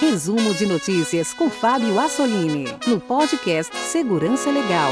Resumo 0.00 0.52
de 0.54 0.66
notícias 0.66 1.32
com 1.32 1.48
Fábio 1.48 1.98
Assolini, 1.98 2.66
no 2.86 3.00
podcast 3.00 3.74
Segurança 3.76 4.50
Legal. 4.50 4.90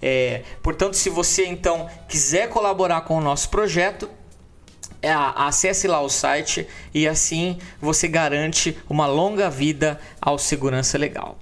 É, 0.02 0.44
portanto, 0.64 0.96
se 0.96 1.10
você 1.10 1.46
então 1.46 1.90
quiser 2.08 2.48
colaborar 2.50 3.02
com 3.02 3.18
o 3.18 3.22
nosso 3.22 3.50
projeto, 3.50 4.10
é, 5.02 5.12
acesse 5.12 5.88
lá 5.88 6.02
o 6.02 6.10
site 6.10 6.68
e 6.94 7.08
assim 7.08 7.58
você 7.82 8.08
garante 8.08 8.78
uma 8.90 9.08
longa 9.08 9.50
vida 9.50 10.00
ao 10.22 10.38
segurança 10.38 10.98
legal. 10.98 11.38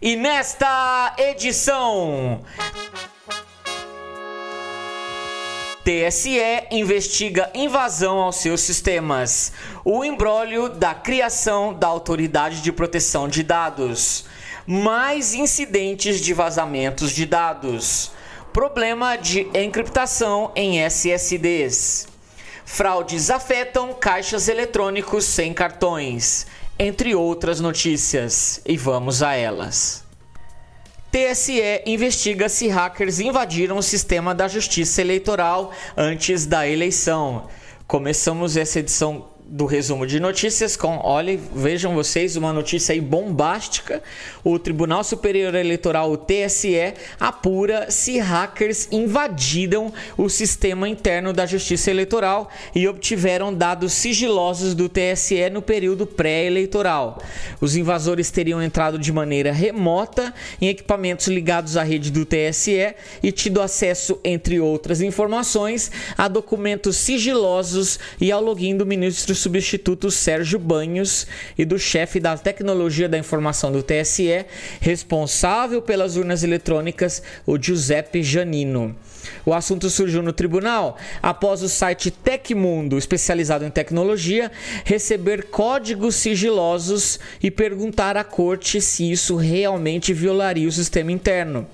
E 0.00 0.16
nesta 0.16 1.14
edição 1.18 2.42
TSE 5.84 6.38
investiga 6.70 7.50
invasão 7.54 8.18
aos 8.18 8.36
seus 8.36 8.60
sistemas. 8.60 9.52
O 9.84 10.04
embrólio 10.04 10.68
da 10.68 10.94
criação 10.94 11.74
da 11.74 11.88
Autoridade 11.88 12.62
de 12.62 12.70
Proteção 12.70 13.28
de 13.28 13.42
Dados. 13.42 14.24
Mais 14.64 15.34
incidentes 15.34 16.20
de 16.20 16.32
vazamentos 16.32 17.10
de 17.10 17.26
dados. 17.26 18.12
Problema 18.52 19.16
de 19.16 19.48
encriptação 19.54 20.52
em 20.54 20.80
SSDs. 20.84 22.11
Fraudes 22.64 23.30
afetam 23.30 23.92
caixas 23.94 24.48
eletrônicos 24.48 25.24
sem 25.24 25.52
cartões, 25.52 26.46
entre 26.78 27.14
outras 27.14 27.60
notícias, 27.60 28.60
e 28.64 28.76
vamos 28.76 29.22
a 29.22 29.34
elas. 29.34 30.04
TSE 31.10 31.82
investiga 31.84 32.48
se 32.48 32.68
hackers 32.68 33.20
invadiram 33.20 33.76
o 33.76 33.82
sistema 33.82 34.34
da 34.34 34.48
Justiça 34.48 35.02
Eleitoral 35.02 35.70
antes 35.94 36.46
da 36.46 36.66
eleição. 36.66 37.48
Começamos 37.86 38.56
essa 38.56 38.78
edição 38.78 39.28
do 39.46 39.66
resumo 39.66 40.06
de 40.06 40.18
notícias 40.20 40.76
com, 40.76 40.98
olha, 41.02 41.38
vejam 41.54 41.94
vocês, 41.94 42.36
uma 42.36 42.52
notícia 42.52 42.92
aí 42.92 43.00
bombástica. 43.00 44.02
O 44.44 44.58
Tribunal 44.58 45.04
Superior 45.04 45.54
Eleitoral, 45.54 46.10
o 46.10 46.16
TSE, 46.16 46.94
apura 47.18 47.90
se 47.90 48.18
hackers 48.18 48.88
invadiram 48.90 49.92
o 50.16 50.28
sistema 50.28 50.88
interno 50.88 51.32
da 51.32 51.44
Justiça 51.44 51.90
Eleitoral 51.90 52.48
e 52.74 52.86
obtiveram 52.88 53.52
dados 53.52 53.92
sigilosos 53.92 54.74
do 54.74 54.88
TSE 54.88 55.50
no 55.50 55.60
período 55.60 56.06
pré-eleitoral. 56.06 57.20
Os 57.60 57.76
invasores 57.76 58.30
teriam 58.30 58.62
entrado 58.62 58.98
de 58.98 59.12
maneira 59.12 59.52
remota 59.52 60.32
em 60.60 60.68
equipamentos 60.68 61.26
ligados 61.26 61.76
à 61.76 61.82
rede 61.82 62.10
do 62.10 62.24
TSE 62.24 62.94
e 63.22 63.32
tido 63.32 63.60
acesso, 63.60 64.18
entre 64.24 64.60
outras 64.60 65.00
informações, 65.00 65.90
a 66.16 66.28
documentos 66.28 66.96
sigilosos 66.96 67.98
e 68.20 68.32
ao 68.32 68.42
login 68.42 68.76
do 68.76 68.86
ministro 68.86 69.31
substituto 69.34 70.10
Sérgio 70.10 70.58
Banhos 70.58 71.26
e 71.56 71.64
do 71.64 71.78
chefe 71.78 72.20
da 72.20 72.36
tecnologia 72.36 73.08
da 73.08 73.18
informação 73.18 73.72
do 73.72 73.82
TSE, 73.82 74.44
responsável 74.80 75.82
pelas 75.82 76.16
urnas 76.16 76.42
eletrônicas, 76.42 77.22
o 77.46 77.60
Giuseppe 77.60 78.22
Janino. 78.22 78.96
O 79.44 79.52
assunto 79.52 79.88
surgiu 79.88 80.22
no 80.22 80.32
tribunal 80.32 80.96
após 81.22 81.62
o 81.62 81.68
site 81.68 82.10
Tecmundo, 82.10 82.98
especializado 82.98 83.64
em 83.64 83.70
tecnologia, 83.70 84.50
receber 84.84 85.44
códigos 85.44 86.16
sigilosos 86.16 87.18
e 87.42 87.50
perguntar 87.50 88.16
à 88.16 88.24
corte 88.24 88.80
se 88.80 89.10
isso 89.10 89.36
realmente 89.36 90.12
violaria 90.12 90.68
o 90.68 90.72
sistema 90.72 91.12
interno. 91.12 91.66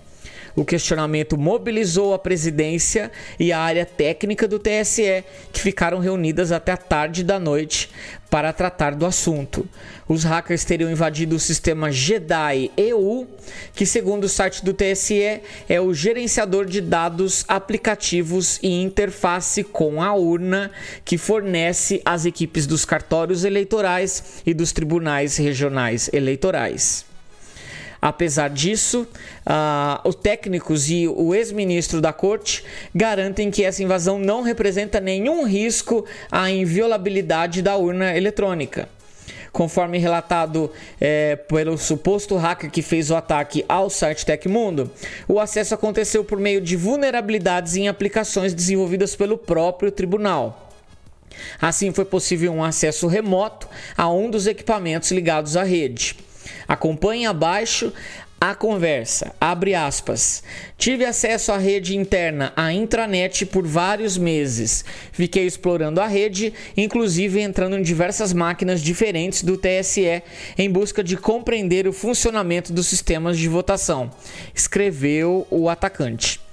O 0.58 0.64
questionamento 0.64 1.38
mobilizou 1.38 2.12
a 2.12 2.18
presidência 2.18 3.12
e 3.38 3.52
a 3.52 3.60
área 3.60 3.86
técnica 3.86 4.48
do 4.48 4.58
TSE, 4.58 5.22
que 5.52 5.60
ficaram 5.60 6.00
reunidas 6.00 6.50
até 6.50 6.72
a 6.72 6.76
tarde 6.76 7.22
da 7.22 7.38
noite 7.38 7.88
para 8.28 8.52
tratar 8.52 8.96
do 8.96 9.06
assunto. 9.06 9.68
Os 10.08 10.24
hackers 10.24 10.64
teriam 10.64 10.90
invadido 10.90 11.36
o 11.36 11.38
sistema 11.38 11.92
JEDI 11.92 12.72
EU, 12.76 13.28
que, 13.72 13.86
segundo 13.86 14.24
o 14.24 14.28
site 14.28 14.64
do 14.64 14.74
TSE, 14.74 15.40
é 15.68 15.80
o 15.80 15.94
gerenciador 15.94 16.66
de 16.66 16.80
dados, 16.80 17.44
aplicativos 17.46 18.58
e 18.60 18.82
interface 18.82 19.62
com 19.62 20.02
a 20.02 20.12
urna 20.12 20.72
que 21.04 21.16
fornece 21.16 22.02
às 22.04 22.26
equipes 22.26 22.66
dos 22.66 22.84
cartórios 22.84 23.44
eleitorais 23.44 24.42
e 24.44 24.52
dos 24.52 24.72
tribunais 24.72 25.36
regionais 25.36 26.10
eleitorais. 26.12 27.07
Apesar 28.00 28.48
disso, 28.48 29.06
uh, 29.46 30.08
os 30.08 30.14
técnicos 30.14 30.88
e 30.88 31.08
o 31.08 31.34
ex-ministro 31.34 32.00
da 32.00 32.12
corte 32.12 32.64
garantem 32.94 33.50
que 33.50 33.64
essa 33.64 33.82
invasão 33.82 34.18
não 34.18 34.42
representa 34.42 35.00
nenhum 35.00 35.44
risco 35.44 36.04
à 36.30 36.50
inviolabilidade 36.50 37.60
da 37.60 37.76
urna 37.76 38.16
eletrônica. 38.16 38.88
Conforme 39.52 39.98
relatado 39.98 40.70
é, 41.00 41.34
pelo 41.34 41.76
suposto 41.76 42.36
hacker 42.36 42.70
que 42.70 42.82
fez 42.82 43.10
o 43.10 43.16
ataque 43.16 43.64
ao 43.68 43.90
site 43.90 44.24
Tecmundo, 44.24 44.90
o 45.26 45.40
acesso 45.40 45.74
aconteceu 45.74 46.22
por 46.22 46.38
meio 46.38 46.60
de 46.60 46.76
vulnerabilidades 46.76 47.74
em 47.74 47.88
aplicações 47.88 48.54
desenvolvidas 48.54 49.16
pelo 49.16 49.36
próprio 49.36 49.90
tribunal. 49.90 50.70
Assim, 51.60 51.92
foi 51.92 52.04
possível 52.04 52.52
um 52.52 52.62
acesso 52.62 53.06
remoto 53.06 53.68
a 53.96 54.08
um 54.10 54.30
dos 54.30 54.46
equipamentos 54.46 55.10
ligados 55.10 55.56
à 55.56 55.62
rede. 55.62 56.16
Acompanhe 56.66 57.26
abaixo 57.26 57.92
a 58.40 58.54
conversa. 58.54 59.34
Abre 59.40 59.74
aspas. 59.74 60.42
Tive 60.76 61.04
acesso 61.04 61.50
à 61.50 61.58
rede 61.58 61.96
interna, 61.96 62.52
à 62.56 62.72
intranet, 62.72 63.44
por 63.46 63.66
vários 63.66 64.16
meses. 64.16 64.84
Fiquei 65.12 65.46
explorando 65.46 66.00
a 66.00 66.06
rede, 66.06 66.52
inclusive 66.76 67.40
entrando 67.40 67.76
em 67.76 67.82
diversas 67.82 68.32
máquinas 68.32 68.80
diferentes 68.80 69.42
do 69.42 69.56
TSE 69.56 70.22
em 70.56 70.70
busca 70.70 71.02
de 71.02 71.16
compreender 71.16 71.88
o 71.88 71.92
funcionamento 71.92 72.72
dos 72.72 72.86
sistemas 72.86 73.36
de 73.36 73.48
votação, 73.48 74.10
escreveu 74.54 75.46
o 75.50 75.68
atacante. 75.68 76.47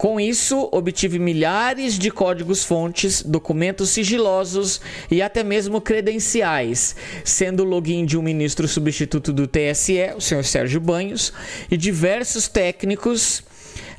Com 0.00 0.18
isso, 0.18 0.66
obtive 0.72 1.18
milhares 1.18 1.98
de 1.98 2.10
códigos-fontes, 2.10 3.22
documentos 3.22 3.90
sigilosos 3.90 4.80
e 5.10 5.20
até 5.20 5.44
mesmo 5.44 5.78
credenciais, 5.78 6.96
sendo 7.22 7.64
o 7.64 7.66
login 7.66 8.06
de 8.06 8.16
um 8.16 8.22
ministro 8.22 8.66
substituto 8.66 9.30
do 9.30 9.46
TSE, 9.46 10.14
o 10.16 10.20
senhor 10.22 10.42
Sérgio 10.42 10.80
Banhos, 10.80 11.34
e 11.70 11.76
diversos 11.76 12.48
técnicos 12.48 13.42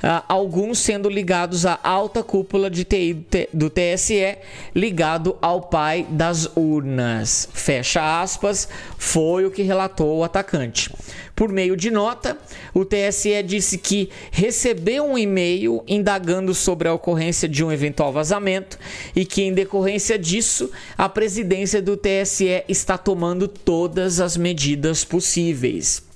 uh, 0.03 0.23
alguns 0.27 0.79
sendo 0.79 1.09
ligados 1.09 1.65
à 1.65 1.79
alta 1.83 2.23
cúpula 2.23 2.69
de 2.69 2.83
TI 2.83 3.25
do 3.53 3.69
TSE, 3.69 4.37
ligado 4.75 5.37
ao 5.41 5.61
pai 5.61 6.05
das 6.09 6.49
urnas. 6.55 7.47
Fecha 7.53 8.21
aspas, 8.21 8.67
foi 8.97 9.45
o 9.45 9.51
que 9.51 9.61
relatou 9.61 10.17
o 10.17 10.23
atacante. 10.23 10.91
Por 11.35 11.49
meio 11.49 11.75
de 11.75 11.89
nota, 11.89 12.37
o 12.73 12.85
TSE 12.85 13.41
disse 13.43 13.77
que 13.77 14.09
recebeu 14.31 15.05
um 15.05 15.17
e-mail 15.17 15.83
indagando 15.87 16.53
sobre 16.53 16.87
a 16.87 16.93
ocorrência 16.93 17.47
de 17.47 17.63
um 17.63 17.71
eventual 17.71 18.11
vazamento 18.11 18.77
e 19.15 19.25
que, 19.25 19.41
em 19.41 19.53
decorrência 19.53 20.19
disso, 20.19 20.69
a 20.97 21.09
presidência 21.09 21.81
do 21.81 21.97
TSE 21.97 22.63
está 22.67 22.97
tomando 22.97 23.47
todas 23.47 24.19
as 24.19 24.37
medidas 24.37 25.03
possíveis. 25.03 26.10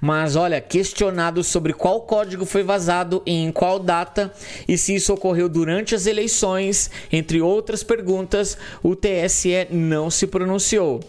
Mas 0.00 0.36
olha, 0.36 0.60
questionado 0.60 1.42
sobre 1.42 1.72
qual 1.72 2.02
código 2.02 2.44
foi 2.44 2.62
vazado 2.62 3.22
e 3.24 3.32
em 3.32 3.52
qual 3.52 3.78
data 3.78 4.32
e 4.68 4.76
se 4.76 4.94
isso 4.94 5.12
ocorreu 5.12 5.48
durante 5.48 5.94
as 5.94 6.06
eleições, 6.06 6.90
entre 7.12 7.40
outras 7.40 7.82
perguntas, 7.82 8.56
o 8.82 8.94
TSE 8.96 9.68
não 9.70 10.10
se 10.10 10.26
pronunciou. 10.26 11.00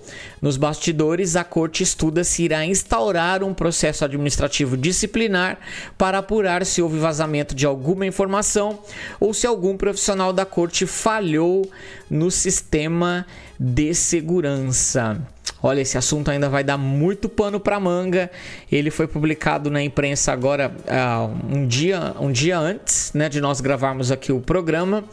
Nos 0.41 0.57
bastidores, 0.57 1.35
a 1.35 1.43
corte 1.43 1.83
estuda 1.83 2.23
se 2.23 2.43
irá 2.43 2.65
instaurar 2.65 3.43
um 3.43 3.53
processo 3.53 4.05
administrativo 4.05 4.77
disciplinar 4.77 5.57
para 5.97 6.19
apurar 6.19 6.65
se 6.65 6.81
houve 6.81 6.99
vazamento 6.99 7.55
de 7.55 7.65
alguma 7.65 8.05
informação 8.05 8.79
ou 9.19 9.33
se 9.33 9.47
algum 9.47 9.75
profissional 9.75 10.31
da 10.31 10.45
corte 10.45 10.85
falhou 10.85 11.69
no 12.09 12.29
sistema 12.29 13.25
de 13.59 13.93
segurança. 13.93 15.21
Olha, 15.61 15.81
esse 15.81 15.97
assunto 15.97 16.29
ainda 16.29 16.47
vai 16.47 16.63
dar 16.63 16.77
muito 16.77 17.27
pano 17.27 17.59
para 17.59 17.79
manga. 17.79 18.29
Ele 18.71 18.91
foi 18.91 19.07
publicado 19.07 19.71
na 19.71 19.81
imprensa 19.81 20.31
agora 20.31 20.71
uh, 20.71 21.55
um 21.55 21.65
dia, 21.65 22.13
um 22.19 22.31
dia 22.31 22.59
antes, 22.59 23.11
né, 23.13 23.29
de 23.29 23.41
nós 23.41 23.61
gravarmos 23.61 24.11
aqui 24.11 24.31
o 24.31 24.39
programa. 24.39 25.03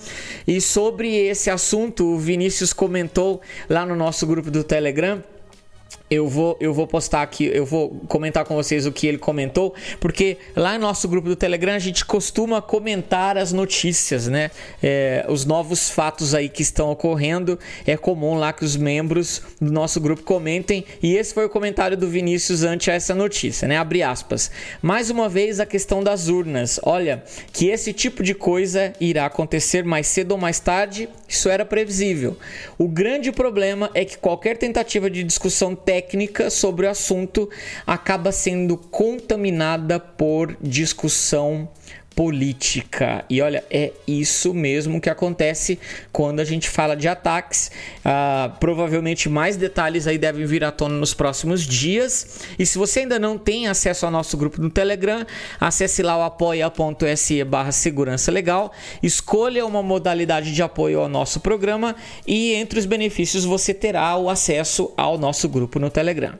E 0.46 0.60
sobre 0.60 1.14
esse 1.14 1.48
assunto, 1.48 2.04
o 2.04 2.18
Vinícius 2.18 2.72
comentou 2.72 3.40
lá 3.68 3.86
no 3.86 3.96
nosso 3.96 4.26
grupo 4.26 4.50
do 4.50 4.62
Telegram 4.62 5.22
eu 6.12 6.28
vou, 6.28 6.58
eu 6.60 6.74
vou 6.74 6.86
postar 6.86 7.22
aqui, 7.22 7.46
eu 7.46 7.64
vou 7.64 7.88
comentar 8.06 8.44
com 8.44 8.54
vocês 8.54 8.84
o 8.84 8.92
que 8.92 9.06
ele 9.06 9.16
comentou, 9.16 9.74
porque 9.98 10.36
lá 10.54 10.74
no 10.74 10.80
nosso 10.80 11.08
grupo 11.08 11.26
do 11.26 11.34
Telegram 11.34 11.72
a 11.72 11.78
gente 11.78 12.04
costuma 12.04 12.60
comentar 12.60 13.38
as 13.38 13.50
notícias, 13.50 14.28
né? 14.28 14.50
É, 14.82 15.24
os 15.26 15.46
novos 15.46 15.88
fatos 15.88 16.34
aí 16.34 16.50
que 16.50 16.60
estão 16.60 16.90
ocorrendo. 16.90 17.58
É 17.86 17.96
comum 17.96 18.34
lá 18.34 18.52
que 18.52 18.62
os 18.62 18.76
membros 18.76 19.40
do 19.58 19.72
nosso 19.72 19.98
grupo 20.00 20.22
comentem. 20.22 20.84
E 21.02 21.16
esse 21.16 21.32
foi 21.32 21.46
o 21.46 21.48
comentário 21.48 21.96
do 21.96 22.06
Vinícius 22.06 22.62
ante 22.62 22.90
essa 22.90 23.14
notícia, 23.14 23.66
né? 23.66 23.78
Abre 23.78 24.02
aspas. 24.02 24.50
Mais 24.82 25.08
uma 25.08 25.30
vez 25.30 25.60
a 25.60 25.66
questão 25.66 26.04
das 26.04 26.28
urnas. 26.28 26.78
Olha, 26.82 27.24
que 27.54 27.68
esse 27.68 27.90
tipo 27.94 28.22
de 28.22 28.34
coisa 28.34 28.92
irá 29.00 29.24
acontecer 29.24 29.82
mais 29.82 30.06
cedo 30.08 30.32
ou 30.32 30.38
mais 30.38 30.60
tarde, 30.60 31.08
isso 31.26 31.48
era 31.48 31.64
previsível. 31.64 32.36
O 32.76 32.86
grande 32.86 33.32
problema 33.32 33.90
é 33.94 34.04
que 34.04 34.18
qualquer 34.18 34.58
tentativa 34.58 35.08
de 35.08 35.24
discussão 35.24 35.74
técnica 35.74 36.01
sobre 36.50 36.86
o 36.86 36.90
assunto 36.90 37.48
acaba 37.86 38.32
sendo 38.32 38.76
contaminada 38.76 39.98
por 39.98 40.56
discussão 40.60 41.68
política. 42.14 43.24
E 43.28 43.40
olha, 43.40 43.64
é 43.70 43.92
isso 44.06 44.52
mesmo 44.52 45.00
que 45.00 45.10
acontece 45.10 45.78
quando 46.12 46.40
a 46.40 46.44
gente 46.44 46.68
fala 46.68 46.94
de 46.94 47.08
ataques. 47.08 47.70
Uh, 47.98 48.56
provavelmente 48.58 49.28
mais 49.28 49.56
detalhes 49.56 50.06
aí 50.06 50.18
devem 50.18 50.44
vir 50.46 50.64
à 50.64 50.70
tona 50.70 50.94
nos 50.94 51.14
próximos 51.14 51.62
dias. 51.62 52.40
E 52.58 52.66
se 52.66 52.78
você 52.78 53.00
ainda 53.00 53.18
não 53.18 53.38
tem 53.38 53.66
acesso 53.66 54.06
ao 54.06 54.12
nosso 54.12 54.36
grupo 54.36 54.60
no 54.60 54.70
Telegram, 54.70 55.26
acesse 55.60 56.02
lá 56.02 56.16
o 56.18 56.22
apoia.se 56.22 57.42
barra 57.44 57.72
segurança 57.72 58.30
legal, 58.30 58.72
escolha 59.02 59.64
uma 59.66 59.82
modalidade 59.82 60.52
de 60.52 60.62
apoio 60.62 61.00
ao 61.00 61.08
nosso 61.08 61.40
programa 61.40 61.96
e 62.26 62.54
entre 62.54 62.78
os 62.78 62.86
benefícios 62.86 63.44
você 63.44 63.72
terá 63.72 64.16
o 64.16 64.28
acesso 64.28 64.92
ao 64.96 65.18
nosso 65.18 65.48
grupo 65.48 65.78
no 65.78 65.90
Telegram. 65.90 66.34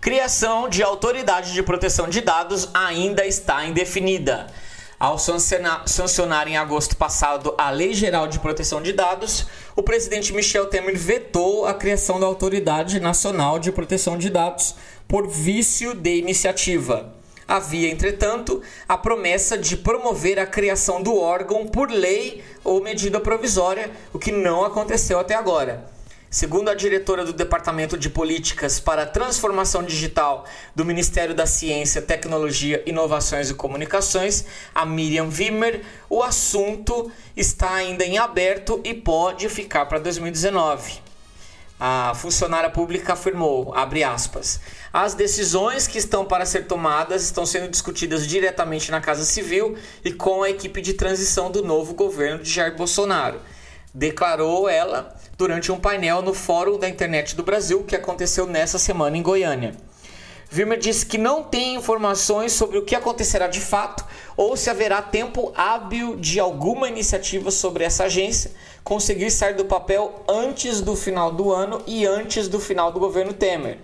Criação 0.00 0.68
de 0.68 0.82
autoridade 0.82 1.52
de 1.52 1.62
proteção 1.62 2.08
de 2.08 2.20
dados 2.20 2.68
ainda 2.74 3.24
está 3.24 3.64
indefinida. 3.64 4.48
Ao 5.02 5.18
sancionar 5.18 6.46
em 6.46 6.56
agosto 6.56 6.96
passado 6.96 7.56
a 7.58 7.70
Lei 7.70 7.92
Geral 7.92 8.28
de 8.28 8.38
Proteção 8.38 8.80
de 8.80 8.92
Dados, 8.92 9.48
o 9.74 9.82
presidente 9.82 10.32
Michel 10.32 10.66
Temer 10.66 10.96
vetou 10.96 11.66
a 11.66 11.74
criação 11.74 12.20
da 12.20 12.26
Autoridade 12.26 13.00
Nacional 13.00 13.58
de 13.58 13.72
Proteção 13.72 14.16
de 14.16 14.30
Dados 14.30 14.76
por 15.08 15.26
vício 15.26 15.92
de 15.92 16.18
iniciativa. 16.18 17.12
Havia, 17.48 17.90
entretanto, 17.90 18.62
a 18.88 18.96
promessa 18.96 19.58
de 19.58 19.76
promover 19.76 20.38
a 20.38 20.46
criação 20.46 21.02
do 21.02 21.16
órgão 21.16 21.66
por 21.66 21.90
lei 21.90 22.44
ou 22.62 22.80
medida 22.80 23.18
provisória, 23.18 23.90
o 24.12 24.20
que 24.20 24.30
não 24.30 24.64
aconteceu 24.64 25.18
até 25.18 25.34
agora. 25.34 25.84
Segundo 26.32 26.70
a 26.70 26.74
diretora 26.74 27.26
do 27.26 27.32
Departamento 27.34 27.98
de 27.98 28.08
Políticas 28.08 28.80
para 28.80 29.02
a 29.02 29.06
Transformação 29.06 29.82
Digital 29.82 30.46
do 30.74 30.82
Ministério 30.82 31.34
da 31.34 31.44
Ciência, 31.44 32.00
Tecnologia, 32.00 32.82
Inovações 32.86 33.50
e 33.50 33.54
Comunicações, 33.54 34.46
a 34.74 34.86
Miriam 34.86 35.28
Wimmer, 35.28 35.82
o 36.08 36.22
assunto 36.22 37.12
está 37.36 37.74
ainda 37.74 38.02
em 38.02 38.16
aberto 38.16 38.80
e 38.82 38.94
pode 38.94 39.46
ficar 39.50 39.84
para 39.84 39.98
2019. 39.98 41.02
A 41.78 42.14
funcionária 42.14 42.70
pública 42.70 43.12
afirmou, 43.12 43.74
aspas, 43.74 44.58
as 44.90 45.12
decisões 45.12 45.86
que 45.86 45.98
estão 45.98 46.24
para 46.24 46.46
ser 46.46 46.66
tomadas 46.66 47.24
estão 47.24 47.44
sendo 47.44 47.68
discutidas 47.68 48.26
diretamente 48.26 48.90
na 48.90 49.02
Casa 49.02 49.26
Civil 49.26 49.76
e 50.02 50.10
com 50.10 50.42
a 50.42 50.48
equipe 50.48 50.80
de 50.80 50.94
transição 50.94 51.50
do 51.50 51.62
novo 51.62 51.92
governo 51.92 52.42
de 52.42 52.50
Jair 52.50 52.74
Bolsonaro. 52.74 53.38
Declarou 53.92 54.66
ela 54.66 55.14
durante 55.42 55.72
um 55.72 55.80
painel 55.80 56.22
no 56.22 56.32
Fórum 56.32 56.78
da 56.78 56.88
Internet 56.88 57.34
do 57.34 57.42
Brasil 57.42 57.82
que 57.82 57.96
aconteceu 57.96 58.46
nessa 58.46 58.78
semana 58.78 59.16
em 59.16 59.22
Goiânia. 59.22 59.74
Vilmer 60.48 60.78
disse 60.78 61.04
que 61.04 61.18
não 61.18 61.42
tem 61.42 61.74
informações 61.74 62.52
sobre 62.52 62.78
o 62.78 62.84
que 62.84 62.94
acontecerá 62.94 63.48
de 63.48 63.58
fato 63.58 64.04
ou 64.36 64.56
se 64.56 64.70
haverá 64.70 65.02
tempo 65.02 65.52
hábil 65.56 66.14
de 66.14 66.38
alguma 66.38 66.86
iniciativa 66.86 67.50
sobre 67.50 67.82
essa 67.82 68.04
agência 68.04 68.52
conseguir 68.84 69.32
sair 69.32 69.54
do 69.54 69.64
papel 69.64 70.22
antes 70.28 70.80
do 70.80 70.94
final 70.94 71.32
do 71.32 71.50
ano 71.50 71.82
e 71.88 72.06
antes 72.06 72.46
do 72.46 72.60
final 72.60 72.92
do 72.92 73.00
governo 73.00 73.32
Temer. 73.32 73.78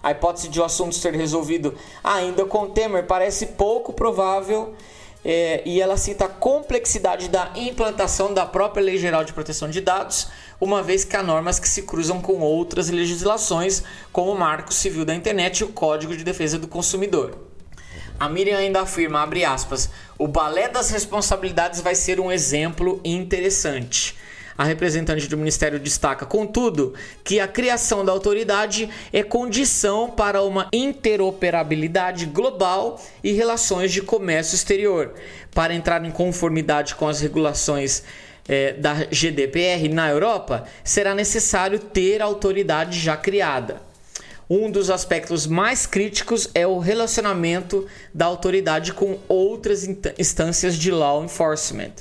A 0.00 0.12
hipótese 0.12 0.48
de 0.48 0.60
o 0.60 0.64
assunto 0.64 0.94
ser 0.94 1.14
resolvido 1.14 1.74
ainda 2.04 2.44
com 2.44 2.70
Temer 2.70 3.04
parece 3.04 3.46
pouco 3.46 3.92
provável 3.92 4.76
é, 5.24 5.62
e 5.66 5.80
ela 5.80 5.96
cita 5.96 6.24
a 6.24 6.28
complexidade 6.28 7.28
da 7.28 7.52
implantação 7.54 8.32
da 8.32 8.46
própria 8.46 8.82
Lei 8.82 8.98
Geral 8.98 9.24
de 9.24 9.32
Proteção 9.32 9.68
de 9.68 9.80
Dados, 9.80 10.28
uma 10.60 10.82
vez 10.82 11.04
que 11.04 11.16
há 11.16 11.22
normas 11.22 11.58
que 11.58 11.68
se 11.68 11.82
cruzam 11.82 12.20
com 12.20 12.40
outras 12.40 12.90
legislações, 12.90 13.82
como 14.12 14.32
o 14.32 14.38
Marco 14.38 14.72
Civil 14.72 15.04
da 15.04 15.14
Internet 15.14 15.58
e 15.60 15.64
o 15.64 15.68
Código 15.68 16.16
de 16.16 16.24
Defesa 16.24 16.58
do 16.58 16.68
Consumidor. 16.68 17.38
A 18.18 18.28
Miriam 18.28 18.58
ainda 18.58 18.82
afirma, 18.82 19.26
aspas, 19.48 19.88
o 20.18 20.28
balé 20.28 20.68
das 20.68 20.90
responsabilidades 20.90 21.80
vai 21.80 21.94
ser 21.94 22.20
um 22.20 22.30
exemplo 22.30 23.00
interessante. 23.02 24.14
A 24.60 24.64
representante 24.64 25.26
do 25.26 25.38
Ministério 25.38 25.80
destaca, 25.80 26.26
contudo, 26.26 26.92
que 27.24 27.40
a 27.40 27.48
criação 27.48 28.04
da 28.04 28.12
autoridade 28.12 28.90
é 29.10 29.22
condição 29.22 30.10
para 30.10 30.42
uma 30.42 30.68
interoperabilidade 30.70 32.26
global 32.26 33.02
e 33.24 33.32
relações 33.32 33.90
de 33.90 34.02
comércio 34.02 34.54
exterior. 34.54 35.14
Para 35.54 35.72
entrar 35.72 36.04
em 36.04 36.10
conformidade 36.10 36.94
com 36.94 37.08
as 37.08 37.22
regulações 37.22 38.02
é, 38.46 38.74
da 38.74 39.06
GDPR 39.10 39.88
na 39.88 40.10
Europa, 40.10 40.66
será 40.84 41.14
necessário 41.14 41.78
ter 41.78 42.20
a 42.20 42.26
autoridade 42.26 43.00
já 43.00 43.16
criada. 43.16 43.80
Um 44.50 44.70
dos 44.70 44.90
aspectos 44.90 45.46
mais 45.46 45.86
críticos 45.86 46.50
é 46.54 46.66
o 46.66 46.78
relacionamento 46.78 47.86
da 48.12 48.26
autoridade 48.26 48.92
com 48.92 49.18
outras 49.26 49.88
instâncias 50.18 50.76
de 50.76 50.90
law 50.90 51.24
enforcement, 51.24 51.94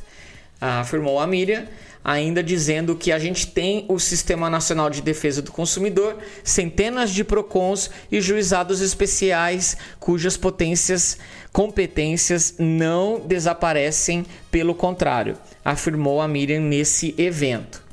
afirmou 0.60 1.22
a 1.22 1.26
Miriam 1.26 1.66
ainda 2.10 2.42
dizendo 2.42 2.96
que 2.96 3.12
a 3.12 3.20
gente 3.20 3.46
tem 3.46 3.86
o 3.88 4.00
Sistema 4.00 4.50
Nacional 4.50 4.90
de 4.90 5.00
Defesa 5.00 5.44
do 5.44 5.52
Consumidor, 5.52 6.18
centenas 6.44 7.12
de 7.12 7.24
PROCONs 7.24 7.92
e 8.12 8.20
juizados 8.20 8.82
especiais 8.82 9.78
cujas 10.00 10.36
potências, 10.36 11.20
competências 11.54 12.56
não 12.58 13.20
desaparecem, 13.20 14.26
pelo 14.50 14.74
contrário, 14.74 15.38
afirmou 15.64 16.20
a 16.20 16.28
Miriam 16.28 16.62
nesse 16.62 17.14
evento. 17.16 17.84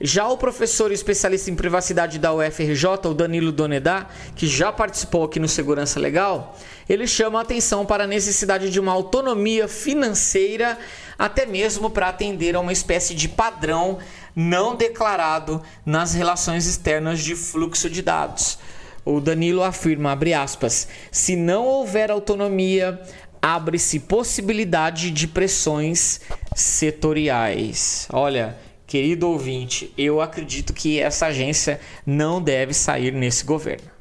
Já 0.00 0.28
o 0.28 0.38
professor 0.38 0.92
especialista 0.92 1.50
em 1.50 1.56
privacidade 1.56 2.20
da 2.20 2.32
UFRJ, 2.32 2.84
o 3.06 3.14
Danilo 3.14 3.50
Donedá, 3.50 4.06
que 4.36 4.46
já 4.46 4.70
participou 4.70 5.24
aqui 5.24 5.40
no 5.40 5.48
Segurança 5.48 5.98
Legal, 5.98 6.56
ele 6.88 7.06
chama 7.06 7.40
atenção 7.40 7.84
para 7.84 8.04
a 8.04 8.06
necessidade 8.06 8.70
de 8.70 8.80
uma 8.80 8.92
autonomia 8.92 9.68
financeira, 9.68 10.78
até 11.18 11.44
mesmo 11.44 11.90
para 11.90 12.08
atender 12.08 12.56
a 12.56 12.60
uma 12.60 12.72
espécie 12.72 13.14
de 13.14 13.28
padrão 13.28 13.98
não 14.34 14.76
declarado 14.76 15.62
nas 15.84 16.14
relações 16.14 16.66
externas 16.66 17.20
de 17.20 17.34
fluxo 17.34 17.90
de 17.90 18.02
dados. 18.02 18.58
O 19.04 19.20
Danilo 19.20 19.62
afirma, 19.62 20.12
abre 20.12 20.32
aspas, 20.32 20.86
se 21.10 21.34
não 21.34 21.66
houver 21.66 22.10
autonomia, 22.10 23.00
abre-se 23.40 24.00
possibilidade 24.00 25.10
de 25.10 25.26
pressões 25.26 26.20
setoriais. 26.54 28.06
Olha, 28.12 28.56
querido 28.86 29.28
ouvinte, 29.28 29.92
eu 29.96 30.20
acredito 30.20 30.72
que 30.72 31.00
essa 31.00 31.26
agência 31.26 31.80
não 32.06 32.40
deve 32.40 32.74
sair 32.74 33.12
nesse 33.12 33.44
governo. 33.44 33.97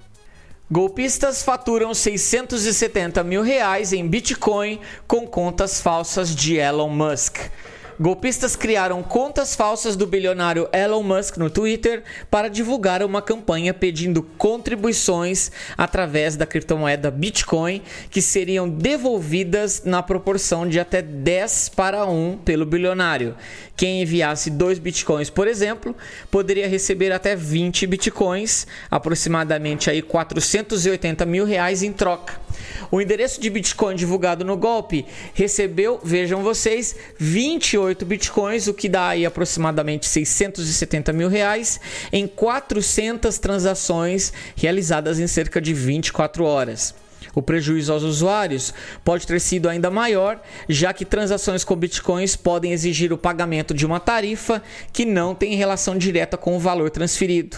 Golpistas 0.70 1.44
faturam 1.44 1.94
670 1.94 3.24
mil 3.24 3.42
reais 3.42 3.94
em 3.94 4.06
Bitcoin 4.06 4.82
com 5.08 5.26
contas 5.26 5.80
falsas 5.80 6.36
de 6.36 6.58
Elon 6.58 6.90
Musk. 6.90 7.38
Golpistas 8.00 8.56
criaram 8.56 9.02
contas 9.02 9.56
falsas 9.56 9.96
do 9.96 10.06
bilionário 10.06 10.70
Elon 10.72 11.02
Musk 11.02 11.38
no 11.38 11.50
Twitter 11.50 12.04
para 12.30 12.48
divulgar 12.48 13.02
uma 13.02 13.24
campanha 13.24 13.74
pedindo 13.74 14.22
contribuições 14.22 15.52
através 15.76 16.36
da 16.36 16.46
criptomoeda 16.46 17.10
Bitcoin, 17.10 17.82
que 18.12 18.22
seriam 18.22 18.70
devolvidas 18.70 19.84
na 19.84 20.04
proporção 20.04 20.68
de 20.68 20.80
até 20.80 21.02
10 21.02 21.70
para 21.70 22.06
1 22.06 22.40
pelo 22.46 22.68
bilionário. 22.68 23.36
Quem 23.78 24.02
enviasse 24.02 24.50
2 24.50 24.80
bitcoins, 24.80 25.30
por 25.30 25.48
exemplo, 25.48 25.96
poderia 26.32 26.68
receber 26.68 27.12
até 27.12 27.36
20 27.36 27.86
bitcoins, 27.86 28.66
aproximadamente 28.90 29.88
aí 29.88 30.02
480 30.02 31.24
mil 31.28 31.46
reais 31.46 31.84
em 31.84 31.94
troca. 31.94 32.42
O 32.90 33.00
endereço 33.00 33.40
de 33.40 33.50
Bitcoin 33.50 33.96
divulgado 33.96 34.44
no 34.44 34.58
golpe 34.58 35.06
recebeu, 35.34 36.00
vejam 36.04 36.42
vocês, 36.42 36.96
28 37.20 38.06
Bitcoins, 38.06 38.68
o 38.68 38.74
que 38.74 38.90
dá 38.90 39.10
aí 39.10 39.26
aproximadamente 39.26 40.08
670 40.08 41.14
mil 41.14 41.30
reais 41.30 41.80
em 42.12 42.26
400 42.28 43.38
transações 43.38 44.34
realizadas 44.56 45.20
em 45.20 45.28
cerca 45.28 45.62
de 45.62 45.74
24 45.74 46.44
horas. 46.44 46.96
O 47.34 47.42
prejuízo 47.42 47.94
aos 47.94 48.04
usuários 48.04 48.74
pode 49.04 49.28
ter 49.28 49.40
sido 49.40 49.70
ainda 49.70 49.90
maior, 49.90 50.42
já 50.68 50.94
que 50.94 51.06
transações 51.06 51.64
com 51.64 51.76
bitcoins 51.76 52.36
podem 52.36 52.72
exigir 52.72 53.12
o 53.14 53.18
pagamento 53.18 53.74
de 53.74 53.86
uma 53.86 54.00
tarifa 54.00 54.62
que 54.92 55.06
não 55.06 55.36
tem 55.36 55.56
relação 55.56 55.98
direta 55.98 56.38
com 56.38 56.56
o 56.56 56.60
valor 56.60 56.90
transferido. 56.90 57.58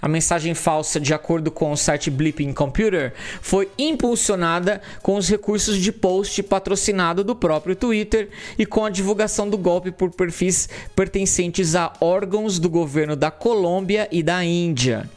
A 0.00 0.08
mensagem 0.08 0.54
falsa, 0.54 0.98
de 0.98 1.12
acordo 1.12 1.50
com 1.50 1.72
o 1.72 1.76
site 1.76 2.10
Blipping 2.10 2.52
Computer, 2.52 3.12
foi 3.40 3.68
impulsionada 3.78 4.80
com 5.02 5.16
os 5.16 5.28
recursos 5.28 5.76
de 5.76 5.92
post 5.92 6.42
patrocinado 6.42 7.22
do 7.22 7.34
próprio 7.34 7.76
Twitter 7.76 8.28
e 8.58 8.64
com 8.64 8.84
a 8.84 8.90
divulgação 8.90 9.48
do 9.48 9.58
golpe 9.58 9.90
por 9.90 10.10
perfis 10.10 10.68
pertencentes 10.96 11.74
a 11.74 11.92
órgãos 12.00 12.58
do 12.58 12.68
governo 12.68 13.14
da 13.14 13.30
Colômbia 13.30 14.08
e 14.10 14.22
da 14.22 14.44
Índia. 14.44 15.08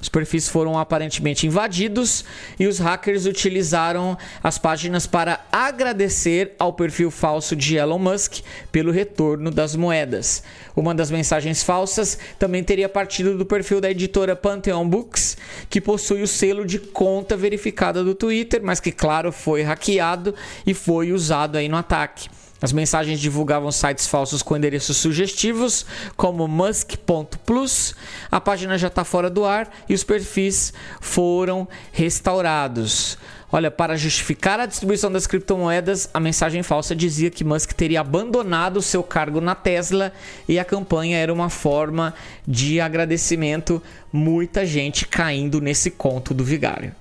Os 0.00 0.08
perfis 0.08 0.48
foram 0.48 0.78
aparentemente 0.78 1.46
invadidos 1.46 2.24
e 2.58 2.66
os 2.66 2.78
hackers 2.78 3.26
utilizaram 3.26 4.16
as 4.42 4.58
páginas 4.58 5.06
para 5.06 5.40
agradecer 5.50 6.54
ao 6.58 6.72
perfil 6.72 7.10
falso 7.10 7.54
de 7.54 7.76
Elon 7.76 7.98
Musk 7.98 8.40
pelo 8.72 8.90
retorno 8.90 9.50
das 9.50 9.76
moedas. 9.76 10.42
Uma 10.74 10.94
das 10.94 11.10
mensagens 11.10 11.62
falsas 11.62 12.18
também 12.38 12.62
teria 12.62 12.88
partido 12.88 13.36
do 13.36 13.44
perfil 13.44 13.80
da 13.80 13.90
editora 13.90 14.36
Pantheon 14.36 14.88
Books, 14.88 15.36
que 15.68 15.80
possui 15.80 16.22
o 16.22 16.28
selo 16.28 16.64
de 16.64 16.78
conta 16.78 17.36
verificada 17.36 18.02
do 18.02 18.14
Twitter, 18.14 18.60
mas 18.62 18.80
que, 18.80 18.92
claro, 18.92 19.32
foi 19.32 19.62
hackeado 19.62 20.34
e 20.66 20.74
foi 20.74 21.12
usado 21.12 21.56
aí 21.56 21.68
no 21.68 21.76
ataque. 21.76 22.28
As 22.60 22.72
mensagens 22.72 23.20
divulgavam 23.20 23.72
sites 23.72 24.06
falsos 24.06 24.42
com 24.42 24.56
endereços 24.56 24.96
sugestivos, 24.96 25.86
como 26.16 26.46
musk.plus. 26.46 27.94
A 28.30 28.40
página 28.40 28.76
já 28.76 28.88
está 28.88 29.04
fora 29.04 29.30
do 29.30 29.44
ar 29.44 29.70
e 29.88 29.94
os 29.94 30.04
perfis 30.04 30.72
foram 31.00 31.66
restaurados. 31.92 33.16
Olha, 33.52 33.70
para 33.70 33.96
justificar 33.96 34.60
a 34.60 34.66
distribuição 34.66 35.10
das 35.10 35.26
criptomoedas, 35.26 36.08
a 36.14 36.20
mensagem 36.20 36.62
falsa 36.62 36.94
dizia 36.94 37.30
que 37.30 37.42
Musk 37.42 37.72
teria 37.72 38.00
abandonado 38.00 38.80
seu 38.80 39.02
cargo 39.02 39.40
na 39.40 39.56
Tesla 39.56 40.12
e 40.48 40.56
a 40.56 40.64
campanha 40.64 41.18
era 41.18 41.32
uma 41.32 41.50
forma 41.50 42.14
de 42.46 42.80
agradecimento. 42.80 43.82
Muita 44.12 44.64
gente 44.64 45.04
caindo 45.04 45.60
nesse 45.60 45.90
conto 45.90 46.32
do 46.32 46.44
vigário. 46.44 46.94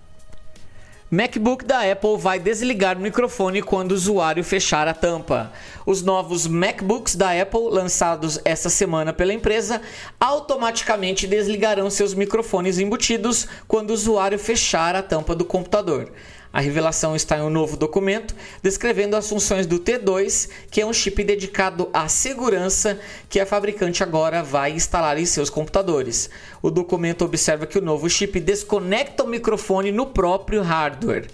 MacBook 1.12 1.66
da 1.66 1.92
Apple 1.92 2.20
vai 2.20 2.38
desligar 2.38 2.96
o 2.96 3.02
microfone 3.02 3.64
quando 3.64 3.94
o 3.94 3.96
usuário 3.96 4.44
fechar 4.44 4.88
a 4.88 4.94
tampa. 4.94 5.52
Os 5.84 6.04
novos 6.04 6.46
MacBooks 6.46 7.16
da 7.16 7.32
Apple, 7.32 7.72
lançados 7.72 8.40
esta 8.46 8.70
semana 8.70 9.12
pela 9.12 9.34
empresa, 9.34 9.82
automaticamente 10.20 11.26
desligarão 11.26 11.90
seus 11.90 12.14
microfones 12.14 12.78
embutidos 12.78 13.48
quando 13.68 13.90
o 13.90 13.94
usuário 13.94 14.38
fechar 14.38 14.96
a 14.96 15.02
tampa 15.02 15.34
do 15.34 15.44
computador. 15.44 16.12
A 16.52 16.60
revelação 16.60 17.16
está 17.16 17.38
em 17.38 17.42
um 17.42 17.50
novo 17.50 17.78
documento 17.78 18.36
descrevendo 18.64 19.16
as 19.16 19.30
funções 19.30 19.68
do 19.68 19.80
T2, 19.80 20.50
que 20.72 20.82
é 20.82 20.86
um 20.86 20.92
chip 20.92 21.24
dedicado 21.24 21.90
à 21.94 22.08
segurança 22.08 23.00
que 23.30 23.40
a 23.40 23.46
fabricante 23.46 24.02
agora 24.02 24.42
vai 24.42 24.72
instalar 24.72 25.20
em 25.20 25.26
seus 25.26 25.50
computadores. 25.50 26.28
O 26.60 26.72
documento 26.72 27.24
observa 27.24 27.68
que 27.68 27.78
o 27.78 27.82
novo 27.82 28.10
chip 28.10 28.40
desconecta 28.40 29.24
o 29.24 29.28
microfone 29.28 29.92
no 29.92 30.08
próprio 30.08 30.64
hardware. 30.64 31.28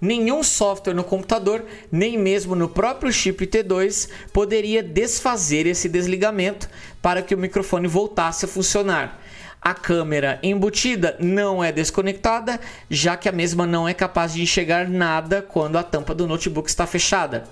Nenhum 0.00 0.42
software 0.42 0.94
no 0.94 1.04
computador, 1.04 1.64
nem 1.90 2.18
mesmo 2.18 2.56
no 2.56 2.68
próprio 2.68 3.12
chip 3.12 3.46
T2, 3.46 4.08
poderia 4.32 4.82
desfazer 4.82 5.66
esse 5.66 5.88
desligamento 5.88 6.68
para 7.00 7.22
que 7.22 7.34
o 7.34 7.38
microfone 7.38 7.86
voltasse 7.86 8.46
a 8.46 8.48
funcionar. 8.48 9.20
A 9.64 9.74
câmera 9.74 10.40
embutida 10.42 11.16
não 11.20 11.62
é 11.62 11.70
desconectada, 11.70 12.58
já 12.90 13.16
que 13.16 13.28
a 13.28 13.32
mesma 13.32 13.64
não 13.64 13.88
é 13.88 13.94
capaz 13.94 14.34
de 14.34 14.42
enxergar 14.42 14.88
nada 14.88 15.40
quando 15.40 15.78
a 15.78 15.84
tampa 15.84 16.12
do 16.12 16.26
notebook 16.26 16.68
está 16.68 16.84
fechada. 16.84 17.44